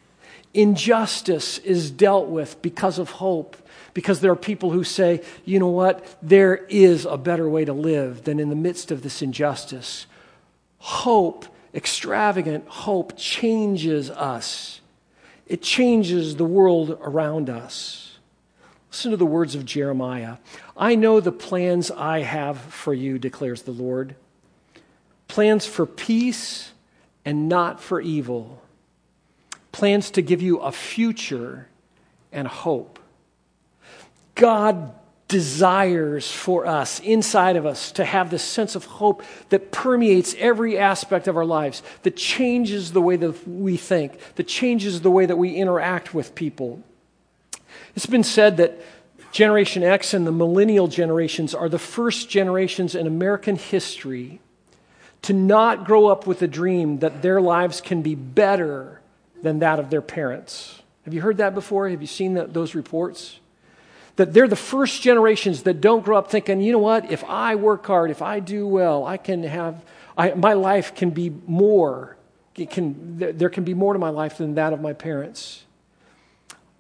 Injustice 0.53 1.59
is 1.59 1.91
dealt 1.91 2.29
with 2.29 2.61
because 2.63 2.99
of 2.99 3.11
hope, 3.11 3.57
because 3.95 4.21
there 4.21 4.33
are 4.33 4.37
people 4.37 4.71
who 4.71 4.83
say, 4.83 5.23
you 5.45 5.59
know 5.59 5.69
what, 5.69 6.17
there 6.23 6.57
is 6.69 7.05
a 7.05 7.17
better 7.17 7.49
way 7.49 7.65
to 7.65 7.73
live 7.73 8.25
than 8.25 8.41
in 8.41 8.49
the 8.49 8.57
midst 8.57 8.91
of 8.91 9.03
this 9.03 9.23
injustice. 9.23 10.07
Hope, 10.79 11.47
extravagant 11.75 12.67
hope, 12.67 13.17
changes 13.17 14.11
us, 14.11 14.81
it 15.47 15.63
changes 15.63 16.37
the 16.37 16.45
world 16.45 16.99
around 17.03 17.49
us. 17.49 18.08
Listen 18.91 19.11
to 19.11 19.17
the 19.17 19.27
words 19.27 19.55
of 19.55 19.65
Jeremiah. 19.65 20.39
I 20.77 20.95
know 20.95 21.21
the 21.21 21.33
plans 21.33 21.91
I 21.91 22.21
have 22.21 22.59
for 22.59 22.95
you, 22.95 23.19
declares 23.19 23.63
the 23.63 23.73
Lord 23.73 24.15
plans 25.29 25.67
for 25.67 25.85
peace 25.85 26.73
and 27.25 27.49
not 27.49 27.83
for 27.83 28.01
evil 28.01 28.63
plans 29.73 30.11
to 30.11 30.23
give 30.23 30.43
you 30.43 30.59
a 30.59 30.73
future 30.73 31.69
and 32.33 32.49
hope. 32.49 32.99
God 34.35 34.93
desires 35.29 36.33
for 36.33 36.67
us, 36.67 37.01
inside 37.01 37.55
of 37.57 37.67
us, 37.67 37.93
to 37.93 38.05
have 38.05 38.31
this 38.31 38.43
sense 38.43 38.75
of 38.75 38.87
hope 38.87 39.23
that 39.51 39.71
permeates 39.71 40.35
every 40.39 40.79
aspect 40.79 41.29
of 41.29 41.37
our 41.37 41.45
lives, 41.45 41.83
that 42.03 42.17
changes 42.17 42.93
the 42.93 43.03
way 43.03 43.17
that 43.17 43.47
we 43.47 43.77
think, 43.77 44.19
that 44.37 44.49
changes 44.49 45.03
the 45.03 45.11
way 45.11 45.27
that 45.27 45.37
we 45.37 45.55
interact 45.55 46.15
with 46.15 46.35
people. 46.35 46.83
It's 47.99 48.07
been 48.07 48.23
said 48.23 48.59
that 48.59 48.81
Generation 49.33 49.83
X 49.83 50.15
and 50.15 50.25
the 50.25 50.31
millennial 50.31 50.87
generations 50.87 51.53
are 51.53 51.69
the 51.69 51.81
first 51.81 52.31
generations 52.31 52.95
in 52.95 53.09
American 53.09 53.57
history 53.57 54.39
to 55.23 55.33
not 55.33 55.85
grow 55.85 56.07
up 56.07 56.25
with 56.25 56.41
a 56.41 56.47
dream 56.47 57.01
that 57.01 57.23
their 57.23 57.41
lives 57.41 57.81
can 57.81 58.03
be 58.03 58.15
better 58.15 59.01
than 59.43 59.59
that 59.59 59.81
of 59.81 59.91
their 59.91 60.01
parents. 60.01 60.81
Have 61.07 61.13
you 61.13 61.21
heard 61.23 61.39
that 61.39 61.57
before? 61.57 61.89
Have 61.89 62.01
you 62.01 62.07
seen 62.07 62.35
that, 62.35 62.55
those 62.55 62.77
reports? 62.77 63.41
That 64.15 64.33
they're 64.33 64.47
the 64.47 64.55
first 64.55 65.03
generations 65.03 65.65
that 65.65 65.81
don't 65.81 66.05
grow 66.05 66.19
up 66.19 66.31
thinking, 66.31 66.61
you 66.61 66.71
know 66.71 66.79
what, 66.79 67.11
if 67.11 67.25
I 67.25 67.57
work 67.57 67.85
hard, 67.85 68.13
if 68.13 68.23
I 68.23 68.39
do 68.39 68.65
well, 68.65 69.05
I 69.05 69.17
can 69.17 69.43
have, 69.43 69.85
I, 70.17 70.35
my 70.35 70.53
life 70.53 70.95
can 70.95 71.11
be 71.11 71.33
more. 71.49 72.17
It 72.55 72.71
can, 72.71 73.19
there 73.19 73.51
can 73.51 73.65
be 73.65 73.75
more 73.75 73.93
to 73.93 73.99
my 73.99 74.11
life 74.11 74.39
than 74.39 74.55
that 74.55 74.73
of 74.73 74.81
my 74.81 74.93
parents. 74.93 75.65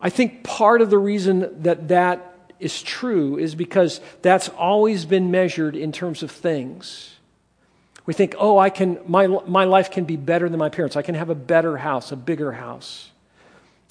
I 0.01 0.11
think 0.11 0.45
part 0.45 0.81
of 0.81 0.91
the 0.91 0.99
reason 0.99 1.63
that 1.63 1.89
that 1.89 2.35
is 2.61 2.83
true 2.83 3.39
is 3.39 3.55
because 3.55 4.01
that's 4.23 4.49
always 4.51 5.05
been 5.05 5.31
measured 5.31 5.77
in 5.77 5.93
terms 5.93 6.23
of 6.23 6.31
things. 6.31 7.17
We 8.07 8.15
think, 8.15 8.35
oh, 8.39 8.59
I 8.59 8.71
can, 8.71 8.99
my, 9.07 9.27
my 9.27 9.65
life 9.65 9.91
can 9.91 10.05
be 10.05 10.17
better 10.17 10.49
than 10.49 10.59
my 10.59 10.71
parents. 10.71 10.97
I 10.97 11.03
can 11.03 11.15
have 11.15 11.31
a 11.31 11.35
better 11.35 11.77
house, 11.77 12.11
a 12.11 12.17
bigger 12.17 12.53
house. 12.53 13.11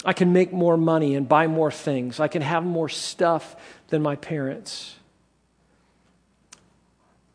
I 0.04 0.12
can 0.12 0.32
make 0.32 0.52
more 0.52 0.76
money 0.76 1.14
and 1.14 1.28
buy 1.28 1.46
more 1.46 1.70
things. 1.70 2.20
I 2.20 2.28
can 2.28 2.42
have 2.42 2.64
more 2.64 2.88
stuff 2.88 3.56
than 3.88 4.02
my 4.02 4.16
parents. 4.16 4.96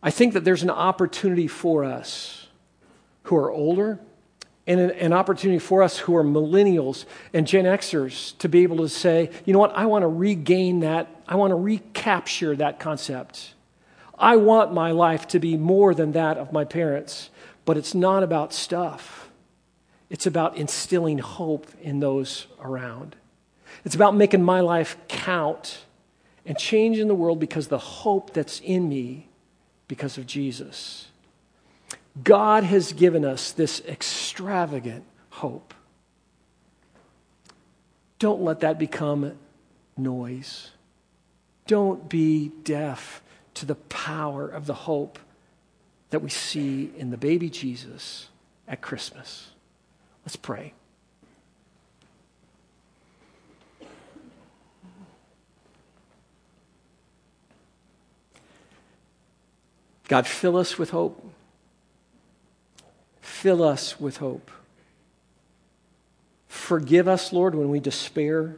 I 0.02 0.12
think 0.12 0.34
that 0.34 0.44
there's 0.44 0.64
an 0.64 0.70
opportunity 0.70 1.48
for 1.48 1.86
us 1.86 2.48
who 3.24 3.38
are 3.38 3.50
older 3.52 4.00
and 4.66 4.80
an, 4.80 4.92
an, 4.92 5.14
opportunity 5.14 5.60
for 5.60 5.84
us 5.84 5.98
who 5.98 6.16
are 6.16 6.24
millennials 6.24 7.06
and 7.34 7.46
Gen 7.46 7.66
Xers 7.66 8.38
to 8.38 8.48
be 8.48 8.64
able 8.64 8.78
to 8.78 8.90
say, 8.90 9.30
you 9.46 9.54
know 9.54 9.60
what, 9.60 9.76
I 9.76 9.86
want 9.86 10.04
to 10.04 10.08
regain 10.08 10.80
that, 10.82 11.10
I 11.28 11.36
want 11.36 11.52
to 11.52 11.56
recapture 11.56 12.56
that 12.56 12.80
concept. 12.80 13.56
I 14.18 14.38
want 14.38 14.74
my 14.74 14.92
life 14.92 15.28
to 15.30 15.40
be 15.40 15.58
more 15.58 15.94
than 15.94 16.14
that 16.14 16.38
of 16.38 16.54
my 16.54 16.64
parents, 16.64 17.30
but 17.66 17.78
it's 17.78 17.94
not 17.94 18.24
about 18.24 18.54
stuff. 18.54 19.30
It's 20.10 20.28
about 20.28 20.56
instilling 20.58 21.18
hope 21.18 21.68
in 21.82 22.00
those 22.00 22.48
around. 22.62 23.16
It's 23.84 23.96
about 23.96 24.16
making 24.16 24.44
my 24.44 24.62
life 24.62 24.96
count 25.08 25.80
and 26.46 26.58
changing 26.58 27.08
the 27.08 27.16
world 27.16 27.40
because 27.40 27.68
the 27.68 27.78
hope 27.78 28.34
that's 28.34 28.60
in 28.60 28.88
me 28.88 29.30
because 29.88 30.18
of 30.18 30.28
Jesus. 30.28 31.08
God 32.22 32.64
has 32.64 32.94
given 32.94 33.26
us 33.26 33.52
this 33.52 33.82
extravagant 33.88 35.04
hope. 35.32 35.74
Don't 38.20 38.42
let 38.42 38.60
that 38.60 38.78
become 38.78 39.38
noise. 39.98 40.72
Don't 41.66 42.08
be 42.08 42.52
deaf 42.64 43.24
to 43.56 43.66
the 43.66 43.76
power 43.76 44.48
of 44.48 44.66
the 44.66 44.74
hope 44.74 45.18
that 46.12 46.20
we 46.20 46.30
see 46.30 46.92
in 46.98 47.10
the 47.10 47.18
baby 47.18 47.50
Jesus 47.50 48.28
at 48.68 48.82
Christmas. 48.82 49.50
Let's 50.24 50.36
pray. 50.36 50.74
God, 60.08 60.28
fill 60.28 60.58
us 60.58 60.78
with 60.78 60.92
hope. 60.92 61.33
Fill 63.44 63.62
us 63.62 64.00
with 64.00 64.20
hope. 64.20 64.50
Forgive 66.48 67.10
us, 67.10 67.34
Lord, 67.34 67.56
when 67.56 67.68
we 67.68 67.82
despair. 67.82 68.56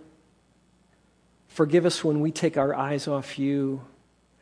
Forgive 1.48 1.88
us 1.88 2.04
when 2.04 2.20
we 2.22 2.30
take 2.30 2.56
our 2.56 2.76
eyes 2.76 3.08
off 3.08 3.40
you 3.40 3.82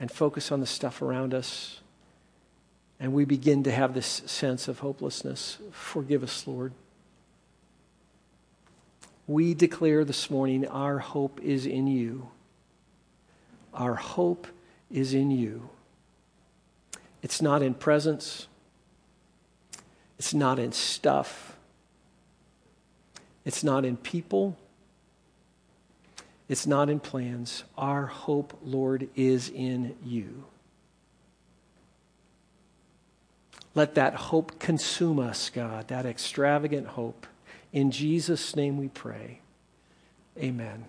and 0.02 0.12
focus 0.12 0.52
on 0.52 0.60
the 0.60 0.66
stuff 0.66 1.02
around 1.02 1.34
us. 1.34 1.80
And 3.00 3.14
we 3.14 3.24
begin 3.24 3.64
to 3.64 3.72
have 3.72 3.94
this 3.94 4.22
sense 4.26 4.68
of 4.68 4.80
hopelessness. 4.80 5.60
Forgive 5.72 6.24
us, 6.24 6.46
Lord. 6.46 6.74
We 9.28 9.54
declare 9.54 10.04
this 10.04 10.30
morning 10.30 10.68
our 10.68 11.00
hope 11.00 11.40
is 11.42 11.66
in 11.66 11.88
you. 11.88 12.32
Our 13.74 13.96
hope 13.96 14.48
is 14.92 15.14
in 15.14 15.32
you. 15.32 15.70
It's 17.22 17.42
not 17.42 17.62
in 17.62 17.74
presents. 17.74 18.50
It's 20.24 20.34
not 20.34 20.58
in 20.58 20.72
stuff. 20.72 21.58
It's 23.44 23.62
not 23.62 23.84
in 23.84 23.98
people. 23.98 24.56
It's 26.48 26.66
not 26.66 26.90
in 26.90 27.02
plans. 27.02 27.66
Our 27.78 28.06
hope, 28.06 28.58
Lord, 28.64 29.10
is 29.18 29.50
in 29.50 29.98
you. 30.02 30.46
Let 33.76 33.96
that 33.96 34.16
hope 34.16 34.60
consume 34.60 35.20
us, 35.20 35.50
God, 35.50 35.90
that 35.90 36.06
extravagant 36.06 36.88
hope. 36.88 37.28
In 37.74 37.92
Jesus' 37.92 38.56
name 38.56 38.78
we 38.78 38.88
pray. 38.88 39.42
Amen. 40.38 40.86